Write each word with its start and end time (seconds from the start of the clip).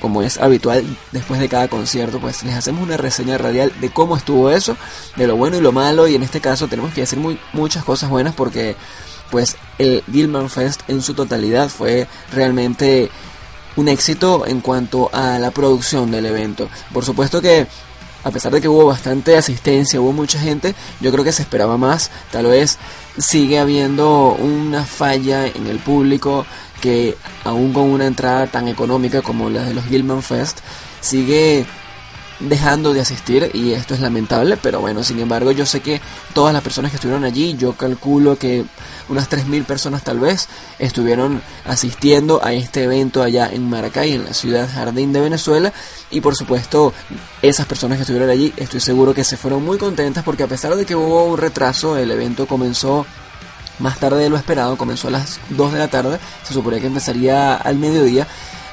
como 0.00 0.22
es 0.22 0.38
habitual 0.38 0.84
después 1.12 1.40
de 1.40 1.48
cada 1.48 1.68
concierto, 1.68 2.20
pues 2.20 2.42
les 2.42 2.54
hacemos 2.54 2.82
una 2.82 2.96
reseña 2.96 3.38
radial 3.38 3.72
de 3.80 3.90
cómo 3.90 4.16
estuvo 4.16 4.50
eso, 4.50 4.76
de 5.16 5.26
lo 5.26 5.36
bueno 5.36 5.56
y 5.56 5.60
lo 5.60 5.72
malo, 5.72 6.08
y 6.08 6.14
en 6.14 6.22
este 6.22 6.40
caso 6.40 6.68
tenemos 6.68 6.92
que 6.92 7.02
decir 7.02 7.18
muy, 7.18 7.38
muchas 7.52 7.84
cosas 7.84 8.10
buenas 8.10 8.34
porque 8.34 8.76
pues 9.30 9.56
el 9.78 10.02
Gilman 10.10 10.50
Fest 10.50 10.82
en 10.88 11.02
su 11.02 11.14
totalidad 11.14 11.68
fue 11.68 12.08
realmente 12.32 13.10
un 13.76 13.88
éxito 13.88 14.46
en 14.46 14.60
cuanto 14.60 15.08
a 15.12 15.38
la 15.38 15.50
producción 15.52 16.10
del 16.10 16.26
evento. 16.26 16.68
Por 16.92 17.04
supuesto 17.04 17.40
que 17.40 17.66
a 18.22 18.30
pesar 18.30 18.52
de 18.52 18.60
que 18.60 18.68
hubo 18.68 18.86
bastante 18.86 19.36
asistencia, 19.36 20.00
hubo 20.00 20.12
mucha 20.12 20.38
gente, 20.38 20.74
yo 21.00 21.10
creo 21.10 21.24
que 21.24 21.32
se 21.32 21.42
esperaba 21.42 21.78
más. 21.78 22.10
Tal 22.30 22.46
vez 22.46 22.78
sigue 23.16 23.58
habiendo 23.58 24.32
una 24.32 24.84
falla 24.84 25.46
en 25.46 25.66
el 25.66 25.78
público 25.78 26.44
que 26.80 27.16
aún 27.44 27.72
con 27.72 27.84
una 27.84 28.06
entrada 28.06 28.46
tan 28.46 28.68
económica 28.68 29.22
como 29.22 29.50
la 29.50 29.64
de 29.64 29.74
los 29.74 29.84
Gilman 29.84 30.22
Fest, 30.22 30.60
sigue 31.00 31.66
dejando 32.40 32.94
de 32.94 33.00
asistir 33.00 33.50
y 33.52 33.72
esto 33.72 33.94
es 33.94 34.00
lamentable, 34.00 34.56
pero 34.56 34.80
bueno, 34.80 35.04
sin 35.04 35.20
embargo 35.20 35.52
yo 35.52 35.66
sé 35.66 35.80
que 35.80 36.00
todas 36.32 36.54
las 36.54 36.62
personas 36.62 36.90
que 36.90 36.96
estuvieron 36.96 37.24
allí, 37.24 37.54
yo 37.56 37.74
calculo 37.74 38.36
que 38.36 38.64
unas 39.08 39.28
3.000 39.28 39.64
personas 39.66 40.02
tal 40.02 40.18
vez 40.18 40.48
estuvieron 40.78 41.42
asistiendo 41.66 42.40
a 42.42 42.54
este 42.54 42.84
evento 42.84 43.22
allá 43.22 43.50
en 43.52 43.68
Maracay, 43.68 44.14
en 44.14 44.24
la 44.24 44.34
ciudad 44.34 44.68
Jardín 44.72 45.12
de 45.12 45.20
Venezuela 45.20 45.72
y 46.10 46.22
por 46.22 46.34
supuesto 46.34 46.94
esas 47.42 47.66
personas 47.66 47.98
que 47.98 48.02
estuvieron 48.02 48.30
allí 48.30 48.52
estoy 48.56 48.80
seguro 48.80 49.12
que 49.12 49.24
se 49.24 49.36
fueron 49.36 49.62
muy 49.62 49.76
contentas 49.76 50.24
porque 50.24 50.44
a 50.44 50.48
pesar 50.48 50.74
de 50.76 50.86
que 50.86 50.96
hubo 50.96 51.24
un 51.24 51.38
retraso, 51.38 51.98
el 51.98 52.10
evento 52.10 52.46
comenzó 52.46 53.04
más 53.80 53.98
tarde 53.98 54.22
de 54.22 54.30
lo 54.30 54.36
esperado, 54.36 54.76
comenzó 54.76 55.08
a 55.08 55.12
las 55.12 55.40
2 55.50 55.72
de 55.72 55.78
la 55.78 55.88
tarde, 55.88 56.18
se 56.42 56.54
suponía 56.54 56.80
que 56.80 56.86
empezaría 56.86 57.56
al 57.56 57.76
mediodía 57.76 58.26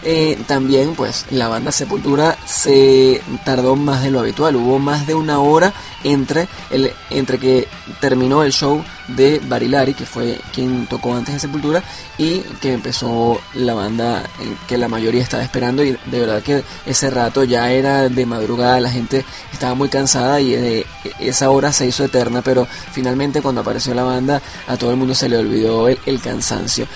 eh, 0.03 0.37
también 0.45 0.93
pues 0.95 1.25
la 1.31 1.47
banda 1.47 1.71
Sepultura 1.71 2.37
se 2.45 3.21
tardó 3.43 3.75
más 3.75 4.03
de 4.03 4.11
lo 4.11 4.19
habitual, 4.19 4.55
hubo 4.55 4.79
más 4.79 5.07
de 5.07 5.15
una 5.15 5.39
hora 5.39 5.73
entre, 6.03 6.47
el, 6.69 6.93
entre 7.09 7.39
que 7.39 7.67
terminó 7.99 8.43
el 8.43 8.51
show 8.51 8.83
de 9.07 9.39
Barilari, 9.39 9.93
que 9.93 10.05
fue 10.05 10.39
quien 10.53 10.87
tocó 10.87 11.13
antes 11.13 11.33
de 11.33 11.39
Sepultura, 11.39 11.83
y 12.17 12.39
que 12.61 12.73
empezó 12.73 13.39
la 13.53 13.73
banda 13.73 14.23
eh, 14.39 14.55
que 14.67 14.77
la 14.77 14.87
mayoría 14.87 15.21
estaba 15.21 15.43
esperando 15.43 15.83
y 15.83 15.91
de 15.91 16.19
verdad 16.19 16.41
que 16.41 16.63
ese 16.85 17.09
rato 17.09 17.43
ya 17.43 17.71
era 17.71 18.09
de 18.09 18.25
madrugada, 18.25 18.79
la 18.79 18.89
gente 18.89 19.25
estaba 19.51 19.75
muy 19.75 19.89
cansada 19.89 20.39
y 20.41 20.53
eh, 20.53 20.85
esa 21.19 21.49
hora 21.49 21.71
se 21.71 21.87
hizo 21.87 22.03
eterna, 22.03 22.41
pero 22.41 22.67
finalmente 22.91 23.41
cuando 23.41 23.61
apareció 23.61 23.93
la 23.93 24.03
banda 24.03 24.41
a 24.67 24.77
todo 24.77 24.91
el 24.91 24.97
mundo 24.97 25.13
se 25.13 25.29
le 25.29 25.37
olvidó 25.37 25.87
el 25.87 26.21
cansancio. 26.21 26.87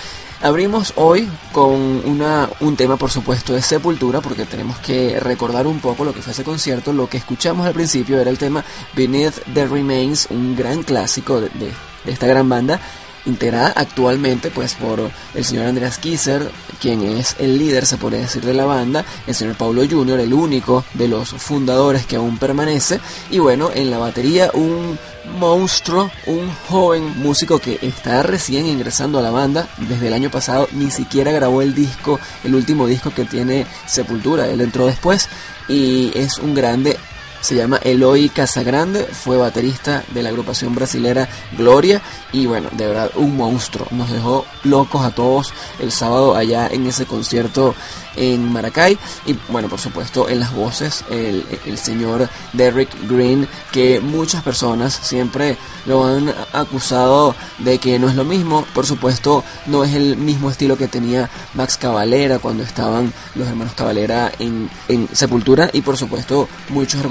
Abrimos 0.42 0.94
hoy 0.96 1.28
con 1.52 1.70
una, 2.04 2.50
un 2.58 2.74
tema, 2.74 2.96
por 2.96 3.12
supuesto, 3.12 3.52
de 3.52 3.62
Sepultura, 3.62 4.20
porque 4.20 4.44
tenemos 4.44 4.76
que 4.78 5.20
recordar 5.20 5.68
un 5.68 5.78
poco 5.78 6.04
lo 6.04 6.12
que 6.12 6.20
fue 6.20 6.32
ese 6.32 6.42
concierto. 6.42 6.92
Lo 6.92 7.08
que 7.08 7.18
escuchamos 7.18 7.64
al 7.64 7.74
principio 7.74 8.20
era 8.20 8.28
el 8.28 8.38
tema 8.38 8.64
Beneath 8.92 9.36
the 9.54 9.68
Remains, 9.68 10.26
un 10.30 10.56
gran 10.56 10.82
clásico 10.82 11.40
de, 11.40 11.48
de, 11.50 11.72
esta 12.06 12.26
gran 12.26 12.48
banda, 12.48 12.80
integrada 13.26 13.72
actualmente 13.76 14.50
pues 14.50 14.74
por 14.74 15.10
el 15.34 15.44
señor 15.44 15.66
Andreas 15.66 15.98
Kisser, 15.98 16.50
quien 16.80 17.02
es 17.02 17.36
el 17.38 17.58
líder, 17.58 17.86
se 17.86 17.96
puede 17.96 18.18
decir, 18.18 18.44
de 18.44 18.54
la 18.54 18.64
banda, 18.64 19.04
el 19.26 19.34
señor 19.34 19.54
Paulo 19.56 19.82
Jr., 19.88 20.20
el 20.20 20.34
único 20.34 20.84
de 20.94 21.08
los 21.08 21.30
fundadores 21.30 22.06
que 22.06 22.16
aún 22.16 22.38
permanece, 22.38 23.00
y 23.30 23.38
bueno, 23.38 23.70
en 23.72 23.90
la 23.90 23.98
batería 23.98 24.50
un 24.54 24.98
monstruo, 25.38 26.10
un 26.26 26.52
joven 26.68 27.20
músico 27.20 27.60
que 27.60 27.78
está 27.80 28.22
recién 28.22 28.66
ingresando 28.66 29.18
a 29.18 29.22
la 29.22 29.30
banda 29.30 29.68
desde 29.88 30.08
el 30.08 30.14
año 30.14 30.30
pasado, 30.30 30.68
ni 30.72 30.90
siquiera 30.90 31.30
grabó 31.30 31.62
el 31.62 31.74
disco, 31.74 32.18
el 32.42 32.54
último 32.54 32.86
disco 32.86 33.12
que 33.14 33.24
tiene 33.24 33.66
Sepultura, 33.86 34.48
él 34.48 34.60
entró 34.60 34.86
después 34.86 35.28
y 35.68 36.10
es 36.16 36.38
un 36.38 36.54
grande 36.54 36.98
se 37.42 37.54
llama 37.56 37.78
Eloy 37.82 38.30
Casagrande, 38.30 39.04
fue 39.04 39.36
baterista 39.36 40.02
de 40.14 40.22
la 40.22 40.30
agrupación 40.30 40.74
brasilera 40.74 41.28
Gloria 41.58 42.00
y 42.32 42.46
bueno, 42.46 42.70
de 42.72 42.86
verdad 42.86 43.10
un 43.16 43.36
monstruo, 43.36 43.86
nos 43.90 44.10
dejó 44.10 44.46
locos 44.64 45.04
a 45.04 45.10
todos 45.10 45.52
el 45.78 45.92
sábado 45.92 46.34
allá 46.34 46.68
en 46.68 46.86
ese 46.86 47.04
concierto 47.04 47.74
en 48.16 48.52
Maracay 48.52 48.98
y 49.26 49.36
bueno 49.48 49.68
por 49.68 49.80
supuesto 49.80 50.28
en 50.28 50.40
las 50.40 50.52
voces 50.52 51.04
el, 51.10 51.42
señor 51.78 52.28
Derrick 52.52 52.90
Green 53.08 53.48
que 53.72 54.00
muchas 54.00 54.42
personas 54.42 54.92
siempre 55.02 55.56
lo 55.86 56.04
han 56.04 56.32
acusado 56.52 57.34
de 57.58 57.78
que 57.78 57.98
no 57.98 58.08
es 58.08 58.14
lo 58.14 58.24
mismo. 58.24 58.64
Por 58.74 58.86
supuesto 58.86 59.42
no 59.66 59.84
es 59.84 59.94
el 59.94 60.16
mismo 60.16 60.50
estilo 60.50 60.76
que 60.76 60.88
tenía 60.88 61.30
Max 61.54 61.76
Cavalera 61.76 62.38
cuando 62.38 62.62
estaban 62.62 63.12
los 63.34 63.48
hermanos 63.48 63.74
Cavalera 63.74 64.30
en, 64.38 64.70
en 64.88 65.08
Sepultura 65.12 65.70
y 65.72 65.80
por 65.80 65.96
supuesto 65.96 66.48
muchos 66.68 67.02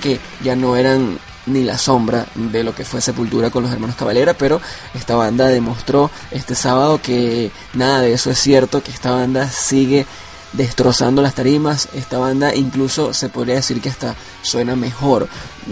que 0.00 0.20
ya 0.42 0.56
no 0.56 0.76
eran 0.76 1.18
ni 1.46 1.62
la 1.62 1.76
sombra 1.76 2.26
de 2.34 2.64
lo 2.64 2.74
que 2.74 2.84
fue 2.84 3.00
Sepultura 3.00 3.50
con 3.50 3.64
los 3.64 3.72
hermanos 3.72 3.96
Cavalera, 3.96 4.34
pero 4.34 4.60
esta 4.94 5.14
banda 5.16 5.46
demostró 5.48 6.10
este 6.30 6.54
sábado 6.54 7.00
que 7.02 7.50
nada 7.74 8.00
de 8.00 8.12
eso 8.12 8.30
es 8.30 8.38
cierto, 8.38 8.82
que 8.82 8.90
esta 8.90 9.10
banda 9.10 9.50
sigue 9.50 10.06
destrozando 10.52 11.20
las 11.20 11.34
tarimas. 11.34 11.88
Esta 11.94 12.18
banda 12.18 12.54
incluso 12.54 13.12
se 13.12 13.28
podría 13.28 13.56
decir 13.56 13.80
que 13.80 13.90
hasta 13.90 14.14
suena 14.42 14.76
mejor. 14.76 15.28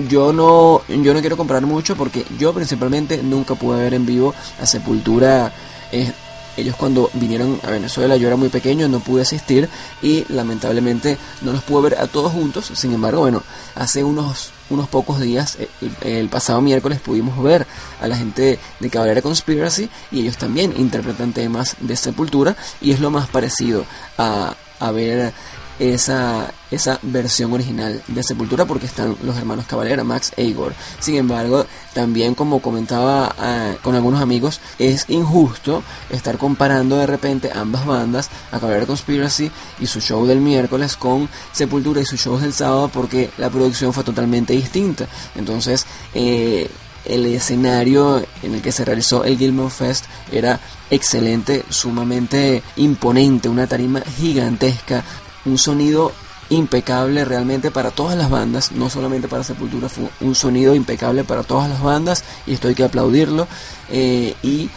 Yo 0.09 0.33
no, 0.33 0.83
yo 0.89 1.15
no 1.15 1.21
quiero 1.21 1.37
comprar 1.37 1.65
mucho 1.65 1.97
porque 1.97 2.27
yo 2.39 2.53
principalmente 2.53 3.23
nunca 3.23 3.55
pude 3.55 3.83
ver 3.83 3.95
en 3.95 4.05
vivo 4.05 4.35
a 4.61 4.67
Sepultura. 4.67 5.53
Eh, 5.91 6.13
ellos 6.57 6.77
cuando 6.77 7.11
vinieron 7.15 7.61
a 7.63 7.71
Venezuela 7.71 8.17
yo 8.17 8.27
era 8.27 8.37
muy 8.37 8.49
pequeño, 8.49 8.89
no 8.89 9.01
pude 9.01 9.23
asistir 9.23 9.69
y 10.03 10.25
lamentablemente 10.29 11.19
no 11.43 11.53
los 11.53 11.63
pude 11.63 11.91
ver 11.91 11.99
a 11.99 12.07
todos 12.07 12.33
juntos. 12.33 12.71
Sin 12.75 12.93
embargo, 12.93 13.21
bueno, 13.21 13.43
hace 13.75 14.05
unos, 14.05 14.53
unos 14.71 14.89
pocos 14.89 15.21
días, 15.21 15.59
el, 15.81 15.93
el 16.03 16.29
pasado 16.29 16.61
miércoles 16.61 17.01
pudimos 17.01 17.43
ver 17.43 17.67
a 18.01 18.07
la 18.07 18.17
gente 18.17 18.59
de 18.81 18.91
Cabrera 18.91 19.23
Conspiracy 19.23 19.89
y 20.11 20.21
ellos 20.21 20.37
también 20.37 20.75
interpretan 20.77 21.33
temas 21.33 21.77
de 21.81 21.97
Sepultura 21.97 22.57
y 22.81 22.93
es 22.93 23.01
lo 23.01 23.11
más 23.11 23.29
parecido 23.29 23.85
a, 24.19 24.55
a 24.79 24.91
ver 24.91 25.33
esa, 25.79 26.53
esa 26.71 26.99
versión 27.03 27.53
original 27.53 28.03
de 28.07 28.23
Sepultura 28.23 28.65
porque 28.65 28.87
están 28.87 29.17
los 29.23 29.37
hermanos 29.37 29.67
Cavalera, 29.67 30.05
Max 30.05 30.33
e 30.37 30.45
Igor. 30.45 30.75
Sin 31.01 31.17
embargo, 31.17 31.67
también 31.95 32.35
como 32.35 32.61
comentaba 32.61 33.35
uh, 33.39 33.83
con 33.83 33.95
algunos 33.95 34.21
amigos, 34.21 34.61
es 34.79 35.07
injusto 35.09 35.83
estar 36.11 36.39
comparando 36.39 36.97
de 36.97 37.07
repente 37.07 37.51
ambas 37.55 37.87
bandas, 37.87 38.31
a 38.51 38.61
Cavalera 38.61 38.87
Conspiracy 38.87 39.51
y 39.81 39.87
su 39.87 40.01
show 40.01 40.27
del 40.27 40.41
miércoles 40.41 40.97
con 40.97 41.29
Sepultura 41.53 42.01
y 42.01 42.07
sus 42.07 42.21
shows 42.21 42.43
del 42.43 42.53
sábado 42.53 42.91
porque 42.93 43.31
la 43.39 43.51
producción 43.51 43.93
fue 43.93 44.05
totalmente 44.05 44.53
distinta. 44.53 45.07
Entonces, 45.35 45.87
eh, 46.15 46.71
el 47.05 47.27
escenario 47.27 48.25
en 48.43 48.55
el 48.55 48.63
que 48.63 48.73
se 48.73 48.85
realizó 48.85 49.25
el 49.25 49.39
Gilman 49.39 49.71
Fest 49.71 50.05
era 50.31 50.61
excelente, 50.91 51.65
sumamente 51.69 52.63
imponente, 52.77 53.49
una 53.49 53.67
tarima 53.67 54.03
gigantesca, 54.03 55.03
un 55.45 55.59
sonido 55.59 56.13
impecable 56.51 57.25
realmente 57.25 57.71
para 57.71 57.91
todas 57.91 58.17
las 58.17 58.31
bandas, 58.31 58.73
no 58.73 58.91
solamente 58.91 59.29
para 59.29 59.45
Sepultura, 59.45 59.89
fue 59.89 60.09
un 60.21 60.35
sonido 60.35 60.75
impecable 60.75 61.25
para 61.25 61.43
todas 61.43 61.69
las 61.69 61.83
bandas 61.83 62.25
y 62.47 62.53
esto 62.53 62.69
hay 62.69 62.75
que 62.75 62.85
aplaudirlo. 62.85 63.49
Eh, 63.91 64.35
y 64.43 64.69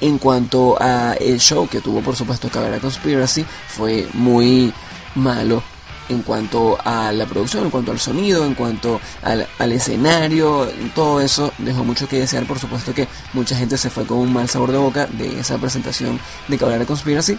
en 0.00 0.18
cuanto 0.18 0.76
a 0.80 1.14
el 1.14 1.40
show 1.40 1.66
que 1.68 1.80
tuvo 1.80 2.00
por 2.00 2.16
supuesto 2.16 2.48
Cabrera 2.48 2.80
Conspiracy, 2.80 3.44
fue 3.68 4.06
muy 4.12 4.72
malo 5.14 5.62
en 6.08 6.22
cuanto 6.22 6.78
a 6.84 7.12
la 7.12 7.26
producción, 7.26 7.64
en 7.64 7.70
cuanto 7.70 7.92
al 7.92 7.98
sonido, 7.98 8.44
en 8.44 8.54
cuanto 8.54 9.00
al, 9.22 9.46
al, 9.58 9.72
escenario, 9.72 10.68
todo 10.94 11.20
eso 11.20 11.52
dejó 11.58 11.84
mucho 11.84 12.08
que 12.08 12.20
desear. 12.20 12.46
Por 12.46 12.58
supuesto 12.58 12.94
que 12.94 13.08
mucha 13.32 13.56
gente 13.56 13.76
se 13.76 13.90
fue 13.90 14.06
con 14.06 14.18
un 14.18 14.32
mal 14.32 14.48
sabor 14.48 14.70
de 14.70 14.78
boca 14.78 15.06
de 15.06 15.40
esa 15.40 15.58
presentación 15.58 16.20
de 16.46 16.58
Cabrera 16.58 16.84
Conspiracy. 16.84 17.36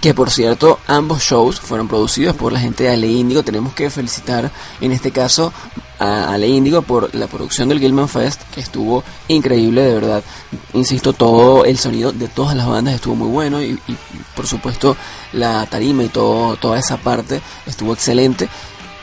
Que 0.00 0.14
por 0.14 0.30
cierto, 0.30 0.78
ambos 0.86 1.22
shows 1.22 1.60
fueron 1.60 1.88
producidos 1.88 2.36
por 2.36 2.52
la 2.52 2.60
gente 2.60 2.84
de 2.84 2.90
Ale 2.90 3.08
Índigo. 3.08 3.42
Tenemos 3.42 3.74
que 3.74 3.90
felicitar 3.90 4.50
en 4.80 4.92
este 4.92 5.10
caso 5.10 5.52
a 5.98 6.32
Ale 6.32 6.48
Índigo 6.48 6.82
por 6.82 7.14
la 7.14 7.26
producción 7.26 7.68
del 7.68 7.80
Gilman 7.80 8.08
Fest, 8.08 8.42
que 8.52 8.60
estuvo 8.60 9.04
increíble, 9.28 9.82
de 9.82 9.94
verdad. 9.94 10.24
Insisto, 10.72 11.12
todo 11.12 11.64
el 11.64 11.78
sonido 11.78 12.12
de 12.12 12.28
todas 12.28 12.56
las 12.56 12.66
bandas 12.66 12.94
estuvo 12.94 13.14
muy 13.14 13.28
bueno 13.28 13.62
y, 13.62 13.78
y 13.86 13.96
por 14.34 14.46
supuesto 14.46 14.96
la 15.32 15.66
tarima 15.66 16.02
y 16.04 16.08
todo, 16.08 16.56
toda 16.56 16.78
esa 16.78 16.96
parte 16.96 17.40
estuvo 17.66 17.92
excelente 17.92 18.48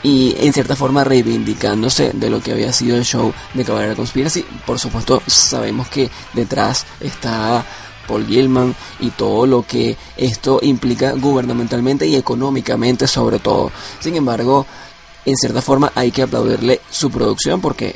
y 0.04 0.36
en 0.40 0.54
cierta 0.54 0.76
forma 0.76 1.04
reivindicándose 1.04 2.12
de 2.14 2.30
lo 2.30 2.42
que 2.42 2.52
había 2.52 2.72
sido 2.72 2.96
el 2.96 3.04
show 3.04 3.34
de 3.54 3.66
Caballería 3.66 3.96
Conspiracy. 3.96 4.46
Por 4.66 4.80
supuesto, 4.80 5.22
sabemos 5.28 5.88
que 5.90 6.10
detrás 6.34 6.86
está 7.00 7.66
Paul 8.10 8.26
Gilman 8.26 8.76
y 9.00 9.12
todo 9.12 9.46
lo 9.46 9.62
que 9.62 9.96
esto 10.18 10.60
implica 10.64 11.12
gubernamentalmente 11.12 12.08
y 12.08 12.16
económicamente 12.16 13.06
sobre 13.06 13.38
todo. 13.38 13.72
Sin 14.00 14.16
embargo, 14.16 14.66
en 15.26 15.36
cierta 15.38 15.62
forma 15.62 15.92
hay 15.94 16.12
que 16.12 16.24
aplaudirle 16.24 16.82
su 16.90 17.12
producción 17.12 17.62
porque 17.62 17.96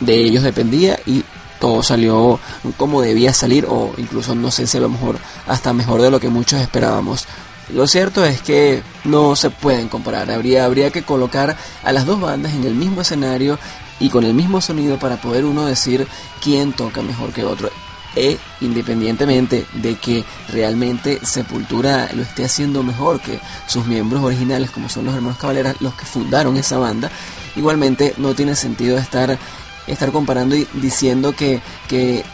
de 0.00 0.16
ellos 0.16 0.42
dependía 0.42 0.98
y 1.06 1.22
todo 1.60 1.82
salió 1.82 2.40
como 2.76 3.00
debía 3.00 3.32
salir 3.32 3.66
o 3.68 3.92
incluso 3.96 4.34
no 4.34 4.50
sé 4.50 4.66
si 4.66 4.78
a 4.78 4.80
lo 4.80 4.88
mejor 4.88 5.18
hasta 5.46 5.72
mejor 5.72 6.02
de 6.02 6.10
lo 6.10 6.20
que 6.20 6.28
muchos 6.28 6.60
esperábamos. 6.60 7.26
lo 7.72 7.86
cierto 7.86 8.24
es 8.24 8.42
que 8.42 8.82
no 9.04 9.36
se 9.36 9.50
pueden 9.50 9.88
comparar. 9.88 10.30
Habría, 10.30 10.64
habría 10.64 10.90
que 10.90 11.02
colocar 11.02 11.56
a 11.84 11.92
las 11.92 12.04
dos 12.04 12.20
bandas 12.20 12.52
en 12.54 12.64
el 12.64 12.74
mismo 12.74 13.00
escenario 13.00 13.58
y 14.00 14.10
con 14.10 14.24
el 14.24 14.34
mismo 14.34 14.60
sonido 14.60 14.98
para 14.98 15.20
poder 15.20 15.44
uno 15.44 15.64
decir 15.64 16.06
quién 16.42 16.72
toca 16.72 17.00
mejor 17.00 17.32
que 17.32 17.44
otro. 17.44 17.70
E 18.16 18.38
independientemente 18.62 19.66
de 19.74 19.96
que 19.96 20.24
realmente 20.48 21.20
Sepultura 21.22 22.08
lo 22.14 22.22
esté 22.22 22.46
haciendo 22.46 22.82
mejor 22.82 23.20
que 23.20 23.38
sus 23.66 23.86
miembros 23.86 24.24
originales, 24.24 24.70
como 24.70 24.88
son 24.88 25.04
los 25.04 25.14
hermanos 25.14 25.38
Caballeras, 25.38 25.76
los 25.80 25.94
que 25.94 26.06
fundaron 26.06 26.56
esa 26.56 26.78
banda, 26.78 27.10
igualmente 27.56 28.14
no 28.16 28.34
tiene 28.34 28.56
sentido 28.56 28.96
estar 28.96 29.38
estar 29.86 30.10
comparando 30.10 30.56
y 30.56 30.66
diciendo 30.74 31.34
que, 31.34 31.62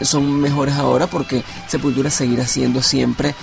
son 0.01 0.39
mejores 0.39 0.75
ahora 0.75 1.07
porque 1.07 1.43
Sepultura 1.67 2.09
seguirá 2.09 2.47
siendo 2.47 2.81
siempre 2.81 3.35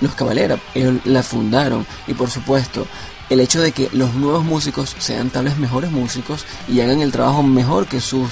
los 0.00 0.14
Caballeras, 0.14 0.60
ellos 0.74 0.94
la 1.04 1.22
fundaron. 1.22 1.86
Y 2.06 2.14
por 2.14 2.30
supuesto 2.30 2.86
el 3.30 3.40
hecho 3.40 3.60
de 3.60 3.72
que 3.72 3.90
los 3.92 4.14
nuevos 4.14 4.44
músicos 4.44 4.96
sean 4.98 5.28
tal 5.30 5.44
vez 5.44 5.58
mejores 5.58 5.90
músicos 5.90 6.46
y 6.66 6.80
hagan 6.80 7.00
el 7.00 7.12
trabajo 7.12 7.42
mejor 7.42 7.86
que 7.86 8.00
sus 8.00 8.30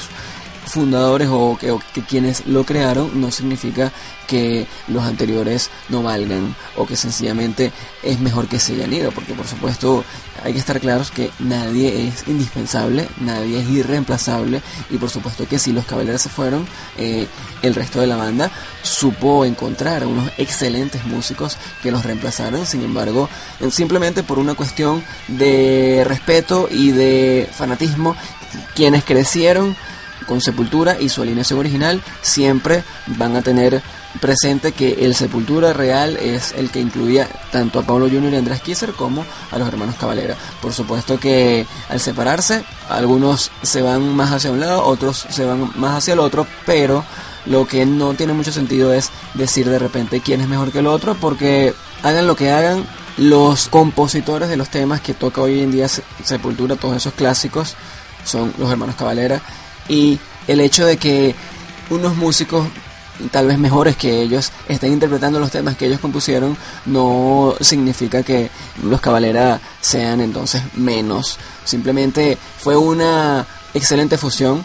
fundadores 0.66 1.28
o 1.30 1.56
que, 1.58 1.78
quienes 2.02 2.46
lo 2.46 2.64
crearon 2.64 3.20
no 3.20 3.30
significa 3.30 3.92
que 4.26 4.66
los 4.88 5.04
anteriores 5.04 5.70
no 5.88 6.02
valgan 6.02 6.54
o 6.76 6.86
que 6.86 6.96
sencillamente 6.96 7.72
es 8.02 8.18
mejor 8.18 8.48
que 8.48 8.58
se 8.58 8.74
hayan 8.74 8.92
ido, 8.92 9.12
porque 9.12 9.34
por 9.34 9.46
supuesto 9.46 10.04
hay 10.42 10.52
que 10.52 10.58
estar 10.58 10.80
claros 10.80 11.10
que 11.10 11.30
nadie 11.38 12.08
es 12.08 12.26
indispensable, 12.26 13.08
nadie 13.20 13.60
es 13.60 13.68
irreemplazable 13.68 14.60
y 14.90 14.98
por 14.98 15.10
supuesto 15.10 15.46
que 15.48 15.58
si 15.58 15.72
los 15.72 15.86
caballeros 15.86 16.22
se 16.22 16.28
fueron, 16.28 16.66
eh, 16.98 17.26
el 17.62 17.74
resto 17.74 18.00
de 18.00 18.08
la 18.08 18.16
banda 18.16 18.50
supo 18.82 19.44
encontrar 19.44 20.04
unos 20.06 20.30
excelentes 20.36 21.04
músicos 21.04 21.56
que 21.82 21.92
los 21.92 22.04
reemplazaron, 22.04 22.66
sin 22.66 22.82
embargo, 22.82 23.28
simplemente 23.70 24.22
por 24.22 24.38
una 24.38 24.54
cuestión 24.54 25.04
de 25.28 26.02
respeto 26.06 26.68
y 26.70 26.90
de 26.90 27.48
fanatismo, 27.52 28.16
quienes 28.74 29.04
crecieron 29.04 29.76
con 30.26 30.40
Sepultura 30.40 30.96
y 31.00 31.08
su 31.08 31.22
alineación 31.22 31.58
original 31.58 32.02
siempre 32.22 32.84
van 33.06 33.36
a 33.36 33.42
tener 33.42 33.82
presente 34.20 34.72
que 34.72 35.04
el 35.04 35.14
Sepultura 35.14 35.72
real 35.72 36.16
es 36.16 36.52
el 36.56 36.70
que 36.70 36.80
incluía 36.80 37.28
tanto 37.52 37.78
a 37.78 37.82
Pablo 37.82 38.08
Junior 38.08 38.32
y 38.32 38.36
Andrés 38.36 38.62
Kisser 38.62 38.92
como 38.92 39.24
a 39.50 39.58
los 39.58 39.68
hermanos 39.68 39.96
Cavalera. 39.96 40.36
Por 40.60 40.72
supuesto 40.72 41.18
que 41.20 41.66
al 41.88 42.00
separarse, 42.00 42.64
algunos 42.88 43.50
se 43.62 43.82
van 43.82 44.14
más 44.14 44.32
hacia 44.32 44.50
un 44.50 44.60
lado, 44.60 44.84
otros 44.84 45.26
se 45.28 45.44
van 45.44 45.70
más 45.76 45.96
hacia 45.96 46.14
el 46.14 46.20
otro, 46.20 46.46
pero 46.64 47.04
lo 47.46 47.66
que 47.66 47.86
no 47.86 48.14
tiene 48.14 48.32
mucho 48.32 48.52
sentido 48.52 48.92
es 48.92 49.10
decir 49.34 49.68
de 49.68 49.78
repente 49.78 50.20
quién 50.20 50.40
es 50.40 50.48
mejor 50.48 50.72
que 50.72 50.80
el 50.80 50.86
otro, 50.86 51.14
porque 51.14 51.74
hagan 52.02 52.26
lo 52.26 52.36
que 52.36 52.50
hagan, 52.50 52.84
los 53.16 53.68
compositores 53.68 54.48
de 54.48 54.56
los 54.56 54.68
temas 54.68 55.00
que 55.00 55.14
toca 55.14 55.40
hoy 55.40 55.60
en 55.60 55.72
día 55.72 55.88
Sepultura, 55.88 56.76
todos 56.76 56.96
esos 56.96 57.14
clásicos, 57.14 57.76
son 58.24 58.52
los 58.58 58.70
hermanos 58.70 58.96
Cavalera 58.96 59.40
y 59.88 60.18
el 60.46 60.60
hecho 60.60 60.86
de 60.86 60.96
que 60.96 61.34
unos 61.90 62.16
músicos 62.16 62.66
tal 63.30 63.46
vez 63.46 63.58
mejores 63.58 63.96
que 63.96 64.20
ellos 64.20 64.52
estén 64.68 64.92
interpretando 64.92 65.40
los 65.40 65.50
temas 65.50 65.76
que 65.76 65.86
ellos 65.86 66.00
compusieron 66.00 66.56
no 66.84 67.54
significa 67.60 68.22
que 68.22 68.50
los 68.82 69.00
Cabalera 69.00 69.60
sean 69.80 70.20
entonces 70.20 70.62
menos. 70.74 71.38
Simplemente 71.64 72.36
fue 72.58 72.76
una 72.76 73.46
excelente 73.74 74.18
fusión. 74.18 74.64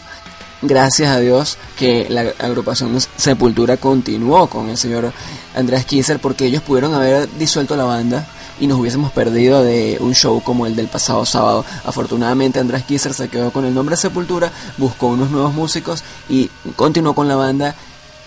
Gracias 0.64 1.10
a 1.10 1.18
Dios 1.18 1.58
que 1.76 2.06
la 2.08 2.20
agrupación 2.38 2.96
Sepultura 3.16 3.78
continuó 3.78 4.48
con 4.48 4.68
el 4.68 4.78
señor 4.78 5.12
Andrés 5.56 5.84
Kisser 5.86 6.20
porque 6.20 6.46
ellos 6.46 6.62
pudieron 6.62 6.94
haber 6.94 7.28
disuelto 7.36 7.74
la 7.74 7.84
banda 7.84 8.26
y 8.60 8.66
nos 8.66 8.78
hubiésemos 8.78 9.12
perdido 9.12 9.62
de 9.62 9.98
un 10.00 10.14
show 10.14 10.42
como 10.42 10.66
el 10.66 10.76
del 10.76 10.88
pasado 10.88 11.24
sábado. 11.24 11.64
Afortunadamente 11.84 12.60
Andrés 12.60 12.84
Kisser 12.84 13.14
se 13.14 13.28
quedó 13.28 13.52
con 13.52 13.64
el 13.64 13.74
nombre 13.74 13.96
Sepultura, 13.96 14.52
buscó 14.78 15.08
unos 15.08 15.30
nuevos 15.30 15.54
músicos 15.54 16.04
y 16.28 16.50
continuó 16.76 17.14
con 17.14 17.28
la 17.28 17.36
banda 17.36 17.74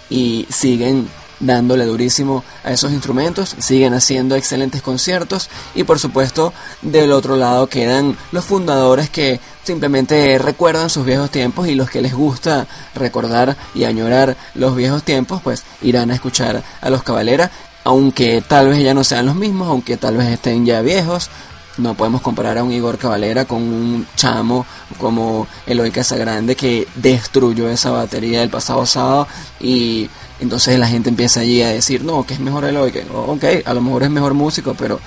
y 0.10 0.48
siguen 0.50 1.08
dándole 1.40 1.86
durísimo 1.86 2.44
a 2.64 2.72
esos 2.72 2.92
instrumentos, 2.92 3.56
siguen 3.60 3.94
haciendo 3.94 4.36
excelentes 4.36 4.82
conciertos 4.82 5.50
y 5.74 5.84
por 5.84 6.00
supuesto 6.00 6.54
del 6.82 7.12
otro 7.12 7.36
lado 7.36 7.68
quedan 7.68 8.18
los 8.32 8.46
fundadores 8.46 9.10
que 9.10 9.40
simplemente 9.64 10.38
recuerdan 10.38 10.90
sus 10.90 11.06
viejos 11.06 11.32
tiempos 11.32 11.68
y 11.68 11.76
los 11.76 11.90
que 11.90 12.02
les 12.02 12.14
gusta 12.14 12.68
recordar 12.94 13.58
y 13.74 13.84
añorar 13.84 14.38
los 14.54 14.76
viejos 14.76 15.04
tiempos 15.04 15.42
pues 15.42 15.64
irán 15.82 16.12
a 16.12 16.16
escuchar 16.16 16.64
a 16.82 16.90
los 16.90 17.04
Cabalera 17.04 17.52
aunque 17.86 18.44
tal 18.46 18.70
vez 18.70 18.84
ya 18.84 18.94
no 18.94 19.04
sean 19.04 19.28
los 19.28 19.36
mismos, 19.36 19.70
aunque 19.70 19.96
tal 19.96 20.18
vez 20.18 20.28
estén 20.28 20.66
ya 20.66 20.82
viejos, 20.82 21.30
no 21.78 21.94
podemos 21.94 22.22
comparar 22.22 22.58
a 22.58 22.64
un 22.64 22.72
Igor 22.72 22.98
Cavalera 22.98 23.46
con 23.46 23.62
un 23.62 24.08
chamo 24.16 24.66
como 24.98 25.48
Eloy 25.68 25.92
Casagrande 25.92 26.56
que 26.56 26.88
destruyó 26.96 27.70
esa 27.70 27.92
batería 27.92 28.40
del 28.40 28.50
pasado 28.50 28.86
sábado 28.86 29.28
y 29.60 30.10
entonces 30.40 30.80
la 30.80 30.88
gente 30.88 31.10
empieza 31.10 31.42
allí 31.42 31.62
a 31.62 31.70
decir, 31.70 32.04
no, 32.04 32.26
que 32.26 32.34
es 32.34 32.40
mejor 32.40 32.66
Eloy, 32.66 32.92
que 32.92 33.06
ok, 33.14 33.44
a 33.66 33.74
lo 33.74 33.82
mejor 33.82 34.04
es 34.04 34.10
mejor 34.10 34.34
músico, 34.34 34.74
pero 34.74 35.00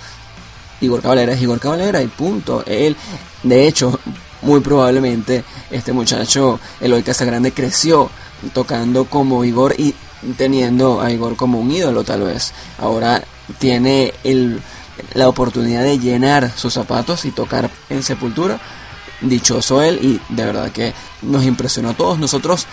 Igor 0.81 1.03
Cavalera 1.03 1.33
es 1.33 1.43
Igor 1.43 1.59
Cavalera 1.59 2.01
y 2.01 2.07
punto. 2.07 2.63
Él, 2.65 2.97
de 3.43 3.67
hecho, 3.67 3.99
muy 4.43 4.61
probablemente 4.61 5.43
este 5.71 5.93
muchacho 5.93 6.61
Eloy 6.81 7.03
Casagrande 7.03 7.51
creció 7.53 8.09
tocando 8.53 9.07
como 9.07 9.45
Igor 9.45 9.75
y 9.79 9.97
teniendo 10.37 11.01
a 11.01 11.11
Igor 11.11 11.37
como 11.37 11.61
un 11.61 11.71
ídolo 11.71 12.05
tal 12.05 12.23
vez. 12.23 12.53
Ahora 12.79 13.23
tiene 13.59 14.13
el, 14.25 14.61
la 15.15 15.29
oportunidad 15.29 15.83
de 15.83 15.99
llenar 15.99 16.51
sus 16.57 16.75
zapatos 16.75 17.25
y 17.25 17.31
tocar 17.31 17.71
en 17.89 18.03
Sepultura. 18.03 18.61
Dichoso 19.21 19.83
él 19.83 19.99
y 20.01 20.21
de 20.33 20.45
verdad 20.45 20.71
que 20.71 20.95
nos 21.23 21.45
impresionó 21.45 21.91
a 21.91 21.95
todos. 21.95 22.19
Nosotros 22.19 22.67